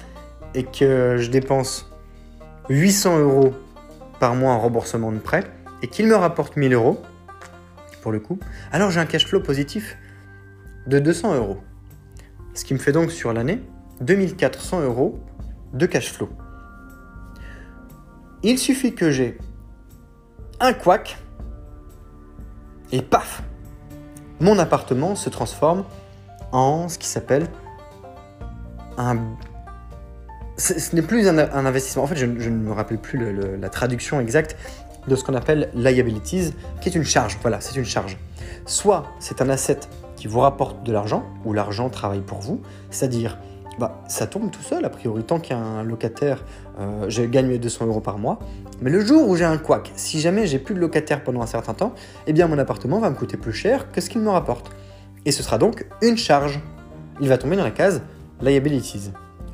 et 0.55 0.63
que 0.63 1.17
je 1.19 1.29
dépense 1.29 1.91
800 2.69 3.19
euros 3.19 3.53
par 4.19 4.35
mois 4.35 4.53
en 4.53 4.59
remboursement 4.59 5.11
de 5.11 5.19
prêt 5.19 5.43
et 5.83 5.87
qu'il 5.87 6.07
me 6.07 6.15
rapporte 6.15 6.57
1000 6.57 6.73
euros, 6.73 7.01
pour 8.01 8.11
le 8.11 8.19
coup, 8.19 8.39
alors 8.71 8.89
j'ai 8.89 8.99
un 8.99 9.05
cash 9.05 9.27
flow 9.27 9.41
positif 9.41 9.97
de 10.87 10.97
200 10.99 11.35
euros. 11.35 11.59
Ce 12.55 12.65
qui 12.65 12.73
me 12.73 12.79
fait 12.79 12.91
donc 12.91 13.11
sur 13.11 13.31
l'année 13.31 13.61
2400 14.01 14.81
euros 14.81 15.19
de 15.73 15.85
cash 15.85 16.11
flow. 16.11 16.29
Il 18.41 18.57
suffit 18.57 18.93
que 18.93 19.11
j'ai 19.11 19.37
un 20.59 20.73
couac 20.73 21.17
et 22.91 23.01
paf, 23.01 23.43
mon 24.39 24.59
appartement 24.59 25.15
se 25.15 25.29
transforme 25.29 25.83
en 26.51 26.87
ce 26.87 26.97
qui 26.97 27.07
s'appelle 27.07 27.47
un... 28.97 29.17
Ce 30.57 30.95
n'est 30.95 31.01
plus 31.01 31.27
un, 31.27 31.37
investissement. 31.39 32.03
En 32.03 32.07
fait, 32.07 32.15
je, 32.15 32.25
ne 32.25 32.55
me 32.55 32.71
rappelle 32.71 32.99
plus 32.99 33.19
la 33.59 33.69
traduction 33.69 34.19
exacte 34.19 34.55
de 35.07 35.15
ce 35.15 35.23
qu'on 35.23 35.33
appelle 35.33 35.71
liabilities, 35.73 36.53
qui 36.79 36.89
est 36.89 36.95
une 36.95 37.03
charge. 37.03 37.39
Voilà, 37.41 37.59
c'est 37.59 37.75
une 37.75 37.85
charge. 37.85 38.17
Soit 38.67 39.05
c'est 39.19 39.41
un 39.41 39.49
asset 39.49 39.79
qui 40.15 40.27
vous 40.27 40.39
rapporte 40.39 40.83
de 40.83 40.93
l'argent, 40.93 41.25
ou 41.43 41.53
l'argent 41.53 41.89
travaille 41.89 42.21
pour 42.21 42.39
vous, 42.39 42.61
c'est-à-dire 42.91 43.39
bah, 43.79 44.03
ça 44.07 44.27
tombe 44.27 44.51
tout 44.51 44.61
seul, 44.61 44.85
a 44.85 44.89
priori, 44.89 45.23
tant 45.23 45.39
qu'il 45.39 45.55
y 45.55 45.59
a 45.59 45.61
un 45.61 45.83
locataire, 45.83 46.43
euh, 46.79 47.05
je 47.09 47.23
gagne 47.23 47.47
mes 47.47 47.57
200 47.57 47.87
euros 47.87 48.01
par 48.01 48.19
mois. 48.19 48.39
Mais 48.83 48.89
le 48.89 48.99
jour 48.99 49.29
où 49.29 49.37
j'ai 49.37 49.45
un 49.45 49.57
couac, 49.57 49.93
si 49.95 50.19
jamais 50.19 50.45
j'ai 50.45 50.59
plus 50.59 50.75
de 50.75 50.79
locataire 50.81 51.23
pendant 51.23 51.41
un 51.41 51.45
certain 51.45 51.73
temps, 51.73 51.95
eh 52.27 52.33
bien 52.33 52.47
mon 52.47 52.57
appartement 52.57 52.99
va 52.99 53.09
me 53.09 53.15
coûter 53.15 53.37
plus 53.37 53.53
cher 53.53 53.89
que 53.93 54.01
ce 54.01 54.09
qu'il 54.09 54.19
me 54.19 54.29
rapporte. 54.29 54.71
Et 55.23 55.31
ce 55.31 55.41
sera 55.41 55.57
donc 55.57 55.87
une 56.01 56.17
charge. 56.17 56.59
Il 57.21 57.29
va 57.29 57.37
tomber 57.37 57.55
dans 57.55 57.63
la 57.63 57.71
case 57.71 58.01
liabilities, 58.41 59.11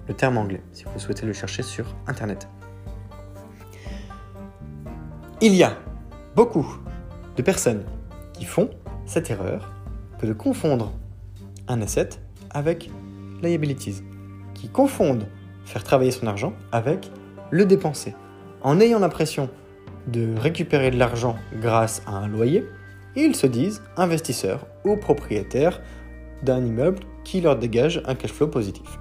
le 0.08 0.16
terme 0.16 0.40
anglais, 0.40 0.64
si 0.74 0.86
vous 0.86 0.98
souhaitez 0.98 1.28
le 1.28 1.34
chercher 1.34 1.62
sur 1.62 1.96
Internet. 2.08 2.48
Il 5.42 5.54
y 5.54 5.62
a 5.62 5.78
beaucoup 6.36 6.66
de 7.38 7.44
personnes 7.44 7.84
qui 8.34 8.46
font 8.46 8.72
cette 9.06 9.30
erreur 9.30 9.72
que 10.20 10.26
de 10.26 10.34
confondre 10.34 10.92
un 11.68 11.84
asset 11.84 12.10
avec 12.50 12.90
liabilities, 13.44 14.02
qui 14.56 14.70
confondent 14.70 15.28
faire 15.66 15.84
travailler 15.84 16.10
son 16.10 16.26
argent 16.26 16.54
avec 16.72 17.12
le 17.52 17.68
dépenser. 17.68 18.16
En 18.62 18.80
ayant 18.80 19.00
l'impression 19.00 19.50
de 20.08 20.36
récupérer 20.38 20.92
de 20.92 20.98
l'argent 20.98 21.38
grâce 21.62 22.02
à 22.06 22.12
un 22.12 22.28
loyer, 22.28 22.66
ils 23.16 23.36
se 23.36 23.48
disent 23.48 23.82
investisseurs 23.98 24.66
ou 24.86 24.96
propriétaires 24.98 25.82
d'un 26.44 26.64
immeuble 26.64 27.00
qui 27.24 27.42
leur 27.42 27.58
dégage 27.58 28.02
un 28.06 28.16
cash 28.16 28.32
flow 28.32 28.48
positif. 28.48 29.00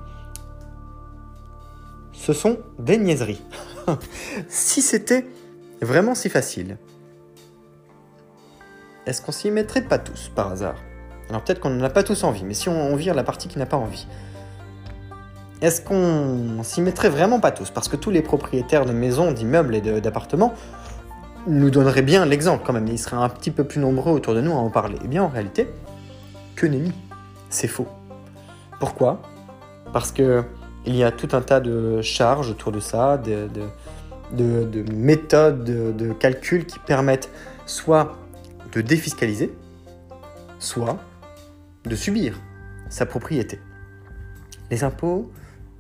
Ce 2.13 2.33
sont 2.33 2.59
des 2.79 2.99
niaiseries. 2.99 3.43
si 4.49 4.83
c'était 4.83 5.25
Vraiment 5.81 6.17
si 6.17 6.29
facile. 6.29 6.77
Est-ce 9.07 9.23
qu'on 9.23 9.33
s'y 9.33 9.51
mettrait 9.51 9.83
pas 9.83 9.99
tous 9.99 10.31
par 10.35 10.51
hasard? 10.51 10.77
Alors 11.29 11.45
peut-être 11.45 11.61
qu'on 11.61 11.71
n'en 11.71 11.85
a 11.85 11.91
pas 11.91 12.03
tous 12.03 12.25
envie, 12.25 12.45
mais 12.45 12.55
si 12.55 12.69
on, 12.69 12.97
vire 12.97 13.15
la 13.15 13.23
partie 13.23 13.49
qui 13.49 13.59
n'a 13.59 13.67
pas 13.67 13.77
envie, 13.77 14.07
est-ce 15.61 15.81
qu'on 15.81 16.63
s'y 16.63 16.81
mettrait 16.81 17.09
vraiment 17.09 17.41
pas 17.41 17.51
tous? 17.51 17.71
Parce 17.71 17.89
que 17.89 17.97
tous 17.97 18.11
les 18.11 18.23
propriétaires 18.23 18.85
de 18.85 18.93
maisons, 18.93 19.33
d'immeubles 19.33 19.75
et 19.75 20.01
d'appartements 20.01 20.55
nous 21.47 21.71
donneraient 21.71 22.03
bien 22.03 22.27
l'exemple 22.27 22.63
quand 22.65 22.73
même, 22.73 22.87
ils 22.89 22.99
seraient 22.99 23.17
un 23.17 23.29
petit 23.29 23.51
peu 23.51 23.65
plus 23.65 23.81
nombreux 23.81 24.13
autour 24.13 24.35
de 24.35 24.41
nous 24.41 24.53
à 24.53 24.57
en 24.57 24.71
parler. 24.71 24.99
Eh 25.05 25.09
bien 25.09 25.23
en 25.23 25.29
réalité, 25.29 25.69
que 26.57 26.67
nenni, 26.67 26.93
c'est 27.51 27.69
faux. 27.69 27.89
Pourquoi? 28.79 29.23
Parce 29.93 30.13
que 30.13 30.45
il 30.87 30.95
y 30.95 31.05
a 31.05 31.11
tout 31.11 31.29
un 31.33 31.41
tas 31.41 31.61
de 31.61 32.01
charges 32.03 32.51
autour 32.51 32.73
de 32.73 32.81
ça, 32.81 33.19
de 33.19 33.49
de, 34.33 34.85
méthodes 34.93 35.65
de, 35.65 36.13
calcul 36.13 36.67
qui 36.67 36.79
permettent 36.79 37.31
soit 37.67 38.17
de 38.73 38.81
défiscaliser, 38.81 39.53
soit 40.59 40.99
de 41.85 41.97
subir 41.97 42.39
sa 42.89 43.07
propriété. 43.07 43.61
Les 44.71 44.85
impôts, 44.85 45.31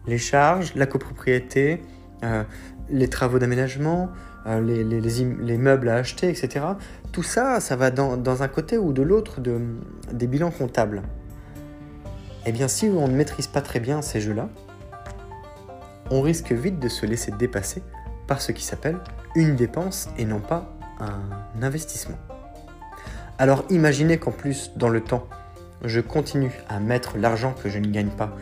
les 0.08 0.18
charges, 0.18 0.74
la 0.74 0.86
copropriété, 0.86 1.82
euh, 2.24 2.42
les 2.88 3.08
travaux 3.08 3.38
d'aménagement, 3.38 4.08
euh, 4.46 4.60
les, 4.60 5.58
meubles 5.58 5.88
à 5.88 5.96
acheter, 5.96 6.28
etc. 6.28 6.64
Tout 7.12 7.22
ça, 7.22 7.60
ça 7.60 7.76
va 7.76 7.90
dans, 7.90 8.42
un 8.42 8.48
côté 8.48 8.78
ou 8.78 8.92
de 8.92 9.02
l'autre 9.02 9.40
de, 9.40 9.60
des 10.12 10.26
bilans 10.26 10.50
comptables. 10.50 11.02
Eh 12.46 12.52
bien, 12.52 12.68
si 12.68 12.86
on 12.86 13.08
ne 13.08 13.14
maîtrise 13.14 13.46
pas 13.46 13.60
très 13.60 13.80
bien 13.80 14.00
ces 14.00 14.20
jeux-là, 14.20 14.48
on 16.10 16.22
risque 16.22 16.52
vite 16.52 16.78
de 16.80 16.88
se 16.88 17.04
laisser 17.04 17.30
dépasser 17.32 17.82
par 18.26 18.40
ce 18.40 18.52
qui 18.52 18.64
s'appelle 18.64 18.96
une 19.34 19.56
dépense 19.56 20.08
et 20.16 20.24
non 20.24 20.40
pas 20.40 20.74
un 21.00 21.62
investissement. 21.62 22.16
Alors 23.38 23.64
imaginez 23.68 24.18
qu'en 24.18 24.32
plus, 24.32 24.72
dans 24.76 24.88
le 24.88 25.02
temps, 25.02 25.28
je 25.84 26.00
continue 26.00 26.52
à 26.68 26.80
mettre 26.80 27.18
l'argent 27.18 27.54
que 27.62 27.68
je 27.68 27.78
ne 27.78 27.86
gagne 27.86 28.10
pas 28.10 28.34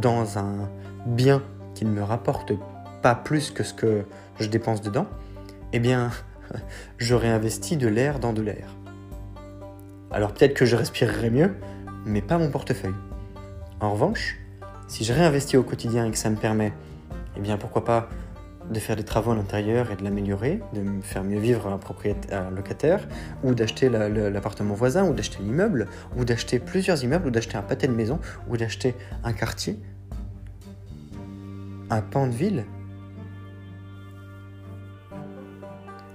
dans 0.00 0.38
un 0.38 0.68
bien 1.06 1.42
qui 1.74 1.84
ne 1.84 1.90
me 1.90 2.02
rapporte 2.02 2.52
pas 3.02 3.14
plus 3.14 3.50
que 3.50 3.62
ce 3.62 3.74
que 3.74 4.04
je 4.38 4.48
dépense 4.48 4.80
dedans, 4.80 5.06
eh 5.72 5.78
bien, 5.78 6.10
je 6.98 7.14
réinvestis 7.14 7.76
de 7.76 7.88
l'air 7.88 8.18
dans 8.18 8.32
de 8.32 8.42
l'air. 8.42 8.68
Alors 10.10 10.32
peut-être 10.32 10.54
que 10.54 10.64
je 10.64 10.76
respirerai 10.76 11.30
mieux, 11.30 11.54
mais 12.04 12.22
pas 12.22 12.38
mon 12.38 12.50
portefeuille. 12.50 12.94
En 13.80 13.92
revanche, 13.92 14.38
si 14.86 15.04
je 15.04 15.12
réinvestis 15.12 15.56
au 15.56 15.62
quotidien 15.62 16.06
et 16.06 16.10
que 16.10 16.18
ça 16.18 16.30
me 16.30 16.36
permet, 16.36 16.72
eh 17.36 17.40
bien 17.40 17.56
pourquoi 17.56 17.84
pas 17.84 18.08
de 18.70 18.78
faire 18.78 18.96
des 18.96 19.04
travaux 19.04 19.32
à 19.32 19.34
l'intérieur 19.34 19.90
et 19.90 19.96
de 19.96 20.04
l'améliorer, 20.04 20.60
de 20.72 20.80
me 20.80 21.02
faire 21.02 21.22
mieux 21.22 21.38
vivre 21.38 21.66
un, 21.66 21.78
propriétaire, 21.78 22.46
un 22.46 22.50
locataire, 22.50 23.06
ou 23.42 23.54
d'acheter 23.54 23.88
l'appartement 23.88 24.74
voisin, 24.74 25.04
ou 25.04 25.12
d'acheter 25.12 25.42
l'immeuble, 25.42 25.88
ou 26.16 26.24
d'acheter 26.24 26.58
plusieurs 26.58 27.02
immeubles, 27.04 27.26
ou 27.26 27.30
d'acheter 27.30 27.56
un 27.56 27.62
pâté 27.62 27.86
de 27.86 27.92
maison, 27.92 28.20
ou 28.48 28.56
d'acheter 28.56 28.94
un 29.22 29.32
quartier, 29.32 29.78
un 31.90 32.00
pan 32.00 32.26
de 32.26 32.32
ville. 32.32 32.64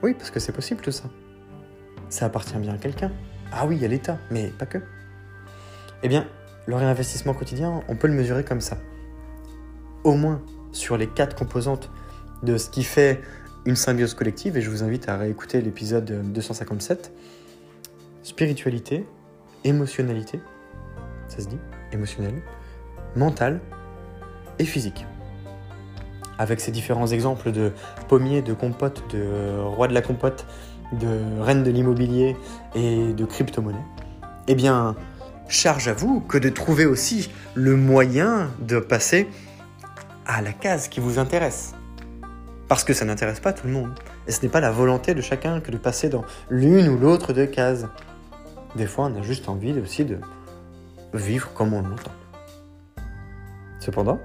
Oui, 0.02 0.14
parce 0.14 0.32
que 0.32 0.40
c'est 0.40 0.52
possible 0.52 0.82
tout 0.82 0.92
ça. 0.92 1.06
Ça 2.10 2.26
appartient 2.26 2.58
bien 2.58 2.74
à 2.74 2.78
quelqu'un. 2.78 3.12
Ah 3.52 3.66
oui, 3.66 3.84
à 3.84 3.88
l'État, 3.88 4.18
mais 4.32 4.48
pas 4.48 4.66
que. 4.66 4.80
Eh 6.04 6.08
bien, 6.08 6.28
le 6.68 6.76
réinvestissement 6.76 7.34
quotidien, 7.34 7.82
on 7.88 7.96
peut 7.96 8.08
le 8.08 8.14
mesurer 8.14 8.44
comme 8.44 8.62
ça. 8.62 8.78
Au 10.04 10.16
moins 10.16 10.42
sur 10.72 10.98
les 10.98 11.08
quatre 11.08 11.36
composantes 11.36 11.92
de 12.44 12.58
ce 12.58 12.70
qui 12.70 12.84
fait 12.84 13.22
une 13.66 13.76
symbiose 13.76 14.14
collective, 14.14 14.58
et 14.58 14.62
je 14.62 14.70
vous 14.70 14.84
invite 14.84 15.10
à 15.10 15.18
réécouter 15.18 15.62
l'épisode 15.62 16.32
257. 16.32 17.12
Spiritualité, 18.24 19.06
émotionnalité, 19.64 20.40
ça 21.28 21.42
se 21.42 21.48
dit, 21.48 21.60
émotionnel, 21.92 22.42
mental 23.16 23.60
et 24.60 24.66
physique. 24.66 25.06
Avec 26.40 26.62
ces 26.62 26.72
différents 26.72 27.08
exemples 27.08 27.52
de 27.52 27.74
pommiers, 28.08 28.42
de 28.42 28.54
compote, 28.54 29.04
de 29.14 29.60
roi 29.60 29.88
de 29.88 29.94
la 29.94 30.02
compote, 30.02 30.48
de 30.94 31.42
reine 31.42 31.64
de 31.64 31.70
l'immobilier 31.70 32.36
et 32.74 33.14
de 33.14 33.26
crypto-monnaie, 33.26 33.86
eh 34.48 34.56
bien, 34.56 34.96
charge 35.50 35.90
à 35.90 35.94
vous 35.94 36.22
que 36.22 36.38
de 36.38 36.50
trouver 36.50 36.86
aussi 36.86 37.30
le 37.56 37.76
moyen 37.76 38.50
de 38.62 38.80
passer 38.80 39.28
à 40.26 40.42
la 40.42 40.54
case 40.54 40.88
qui 40.88 41.02
vous 41.02 41.20
intéresse. 41.20 41.76
Parce 42.70 42.84
que 42.84 42.94
ça 42.94 43.04
n'intéresse 43.04 43.40
pas 43.40 43.52
tout 43.52 43.68
le 43.68 43.74
monde. 43.74 43.92
Et 44.28 44.32
ce 44.32 44.42
n'est 44.42 44.50
pas 44.50 44.62
la 44.62 44.72
volonté 44.72 45.14
de 45.14 45.22
chacun 45.22 45.60
que 45.60 45.72
de 45.72 45.78
passer 45.78 46.08
dans 46.08 46.24
l'une 46.50 46.88
ou 46.88 46.98
l'autre 46.98 47.34
des 47.34 47.50
cases. 47.50 47.86
Des 48.76 48.86
fois, 48.86 49.06
on 49.06 49.20
a 49.20 49.24
juste 49.24 49.50
envie 49.50 49.78
aussi 49.80 50.06
de 50.06 50.20
vivre 51.14 51.52
comme 51.54 51.74
on 51.74 51.82
l'entend. 51.82 52.12
Cependant, 53.80 54.20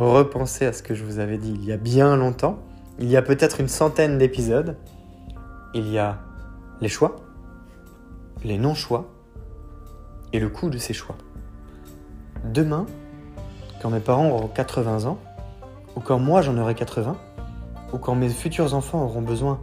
repenser 0.00 0.66
à 0.66 0.72
ce 0.72 0.82
que 0.82 0.94
je 0.94 1.04
vous 1.04 1.18
avais 1.18 1.38
dit 1.38 1.52
il 1.54 1.64
y 1.64 1.72
a 1.72 1.76
bien 1.76 2.16
longtemps. 2.16 2.58
Il 2.98 3.08
y 3.10 3.16
a 3.16 3.22
peut-être 3.22 3.60
une 3.60 3.68
centaine 3.68 4.18
d'épisodes. 4.18 4.76
Il 5.74 5.88
y 5.88 5.98
a 5.98 6.18
les 6.80 6.88
choix, 6.88 7.16
les 8.44 8.58
non-choix 8.58 9.06
et 10.32 10.40
le 10.40 10.48
coût 10.48 10.70
de 10.70 10.78
ces 10.78 10.92
choix. 10.92 11.16
Demain, 12.44 12.86
quand 13.82 13.90
mes 13.90 14.00
parents 14.00 14.30
auront 14.30 14.48
80 14.48 15.04
ans, 15.04 15.18
ou 15.96 16.00
quand 16.00 16.18
moi 16.18 16.42
j'en 16.42 16.56
aurai 16.58 16.74
80, 16.74 17.16
ou 17.92 17.98
quand 17.98 18.14
mes 18.14 18.28
futurs 18.28 18.74
enfants 18.74 19.04
auront 19.04 19.22
besoin 19.22 19.60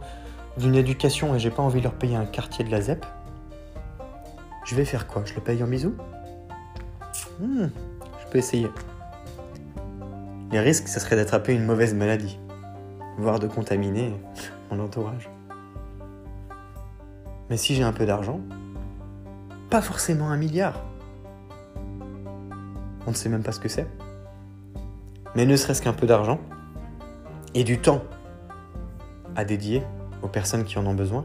d'une 0.58 0.74
éducation 0.74 1.34
et 1.34 1.38
j'ai 1.38 1.50
pas 1.50 1.62
envie 1.62 1.78
de 1.78 1.84
leur 1.84 1.94
payer 1.94 2.16
un 2.16 2.26
quartier 2.26 2.64
de 2.64 2.70
la 2.70 2.80
ZEP, 2.80 3.04
je 4.64 4.74
vais 4.74 4.84
faire 4.84 5.06
quoi? 5.06 5.22
Je 5.24 5.34
le 5.34 5.40
paye 5.40 5.62
en 5.62 5.66
bisous? 5.66 5.94
Hmm, 7.40 7.68
Je 8.20 8.30
peux 8.30 8.38
essayer. 8.38 8.68
Les 10.50 10.60
risques, 10.60 10.88
ce 10.88 10.98
serait 10.98 11.16
d'attraper 11.16 11.54
une 11.54 11.66
mauvaise 11.66 11.94
maladie, 11.94 12.38
voire 13.18 13.38
de 13.38 13.46
contaminer 13.46 14.18
mon 14.70 14.80
entourage. 14.82 15.28
Mais 17.50 17.56
si 17.56 17.74
j'ai 17.74 17.82
un 17.82 17.92
peu 17.92 18.06
d'argent, 18.06 18.40
pas 19.68 19.82
forcément 19.82 20.30
un 20.30 20.38
milliard. 20.38 20.82
On 23.06 23.10
ne 23.10 23.14
sait 23.14 23.28
même 23.28 23.42
pas 23.42 23.52
ce 23.52 23.60
que 23.60 23.68
c'est. 23.68 23.86
Mais 25.34 25.44
ne 25.44 25.56
serait-ce 25.56 25.82
qu'un 25.82 25.92
peu 25.92 26.06
d'argent 26.06 26.40
et 27.54 27.64
du 27.64 27.78
temps 27.78 28.02
à 29.36 29.44
dédier 29.44 29.82
aux 30.22 30.28
personnes 30.28 30.64
qui 30.64 30.78
en 30.78 30.86
ont 30.86 30.94
besoin, 30.94 31.24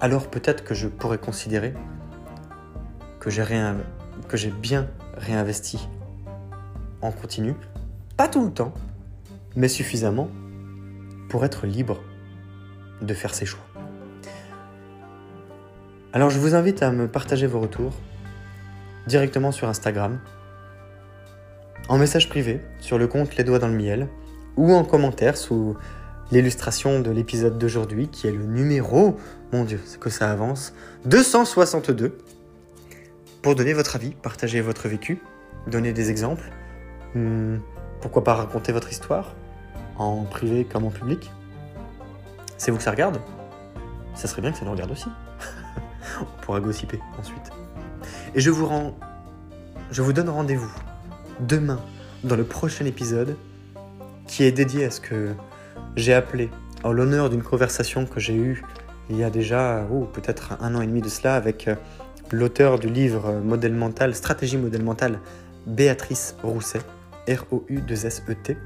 alors 0.00 0.28
peut-être 0.28 0.64
que 0.64 0.74
je 0.74 0.88
pourrais 0.88 1.18
considérer 1.18 1.74
que 3.20 3.30
j'ai 3.30 3.44
que 4.28 4.36
j'ai 4.36 4.50
bien 4.50 4.88
réinvesti 5.16 5.88
en 7.02 7.12
continu, 7.12 7.54
pas 8.18 8.26
tout 8.26 8.44
le 8.44 8.50
temps, 8.50 8.74
mais 9.54 9.68
suffisamment 9.68 10.28
pour 11.28 11.44
être 11.44 11.68
libre 11.68 12.00
de 13.00 13.14
faire 13.14 13.32
ses 13.32 13.46
choix. 13.46 13.64
Alors 16.12 16.28
je 16.28 16.40
vous 16.40 16.56
invite 16.56 16.82
à 16.82 16.90
me 16.90 17.06
partager 17.06 17.46
vos 17.46 17.60
retours 17.60 17.92
directement 19.06 19.52
sur 19.52 19.68
Instagram, 19.68 20.18
en 21.88 21.96
message 21.96 22.28
privé 22.28 22.60
sur 22.80 22.98
le 22.98 23.06
compte 23.06 23.36
Les 23.36 23.44
Doigts 23.44 23.60
dans 23.60 23.68
le 23.68 23.76
Miel, 23.76 24.08
ou 24.56 24.72
en 24.72 24.82
commentaire 24.82 25.36
sous 25.36 25.76
l'illustration 26.32 26.98
de 26.98 27.12
l'épisode 27.12 27.56
d'aujourd'hui, 27.56 28.08
qui 28.08 28.26
est 28.26 28.32
le 28.32 28.46
numéro, 28.46 29.16
mon 29.52 29.62
Dieu, 29.62 29.80
c'est 29.84 30.00
que 30.00 30.10
ça 30.10 30.28
avance, 30.28 30.74
262, 31.04 32.18
pour 33.42 33.54
donner 33.54 33.74
votre 33.74 33.94
avis, 33.94 34.10
partager 34.10 34.60
votre 34.60 34.88
vécu, 34.88 35.20
donner 35.68 35.92
des 35.92 36.10
exemples, 36.10 36.50
hmm, 37.14 37.58
pourquoi 38.00 38.24
pas 38.24 38.34
raconter 38.34 38.72
votre 38.72 38.90
histoire, 38.90 39.34
en 39.96 40.24
privé 40.24 40.64
comme 40.64 40.84
en 40.84 40.90
public? 40.90 41.30
C'est 42.56 42.70
vous 42.70 42.76
que 42.76 42.82
ça 42.82 42.90
regarde? 42.90 43.20
Ça 44.14 44.26
serait 44.26 44.42
bien 44.42 44.52
que 44.52 44.58
ça 44.58 44.64
nous 44.64 44.72
regarde 44.72 44.90
aussi. 44.90 45.08
On 46.20 46.42
pourra 46.42 46.60
gossiper 46.60 47.00
ensuite. 47.18 47.50
Et 48.34 48.40
je 48.40 48.50
vous 48.50 48.66
rends... 48.66 48.96
Je 49.90 50.02
vous 50.02 50.12
donne 50.12 50.28
rendez-vous 50.28 50.72
demain 51.40 51.80
dans 52.24 52.36
le 52.36 52.44
prochain 52.44 52.84
épisode 52.84 53.36
qui 54.26 54.44
est 54.44 54.52
dédié 54.52 54.84
à 54.84 54.90
ce 54.90 55.00
que 55.00 55.34
j'ai 55.96 56.12
appelé 56.12 56.50
en 56.84 56.92
l'honneur 56.92 57.30
d'une 57.30 57.42
conversation 57.42 58.04
que 58.06 58.20
j'ai 58.20 58.34
eue 58.34 58.62
il 59.10 59.16
y 59.16 59.24
a 59.24 59.30
déjà 59.30 59.86
oh, 59.90 60.04
peut-être 60.04 60.58
un 60.60 60.74
an 60.74 60.82
et 60.82 60.86
demi 60.86 61.00
de 61.00 61.08
cela 61.08 61.34
avec 61.34 61.68
euh, 61.68 61.74
l'auteur 62.30 62.78
du 62.78 62.88
livre 62.88 63.32
Modèle 63.42 63.72
mental, 63.72 64.14
Stratégie 64.14 64.58
modèle 64.58 64.82
mentale, 64.82 65.20
Béatrice 65.66 66.36
Rousset, 66.42 66.80
R-O-U-2-S-E-T, 67.28 68.56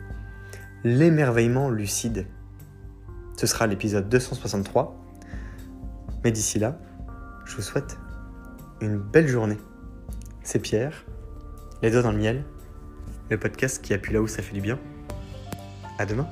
L'émerveillement 0.85 1.71
lucide. 1.71 2.27
Ce 3.37 3.47
sera 3.47 3.67
l'épisode 3.69 4.09
263. 4.09 4.97
Mais 6.25 6.33
d'ici 6.33 6.59
là, 6.59 6.79
je 7.45 7.55
vous 7.55 7.63
souhaite 7.63 7.99
une 8.81 8.99
belle 8.99 9.29
journée. 9.29 9.59
C'est 10.43 10.59
Pierre, 10.59 11.05
les 11.83 11.91
doigts 11.91 12.03
dans 12.03 12.11
le 12.11 12.19
miel, 12.19 12.45
le 13.31 13.39
podcast 13.39 13.83
qui 13.83 13.95
appuie 13.95 14.13
là 14.13 14.21
où 14.21 14.27
ça 14.27 14.43
fait 14.43 14.55
du 14.55 14.61
bien. 14.61 14.79
À 15.99 16.07
demain. 16.07 16.27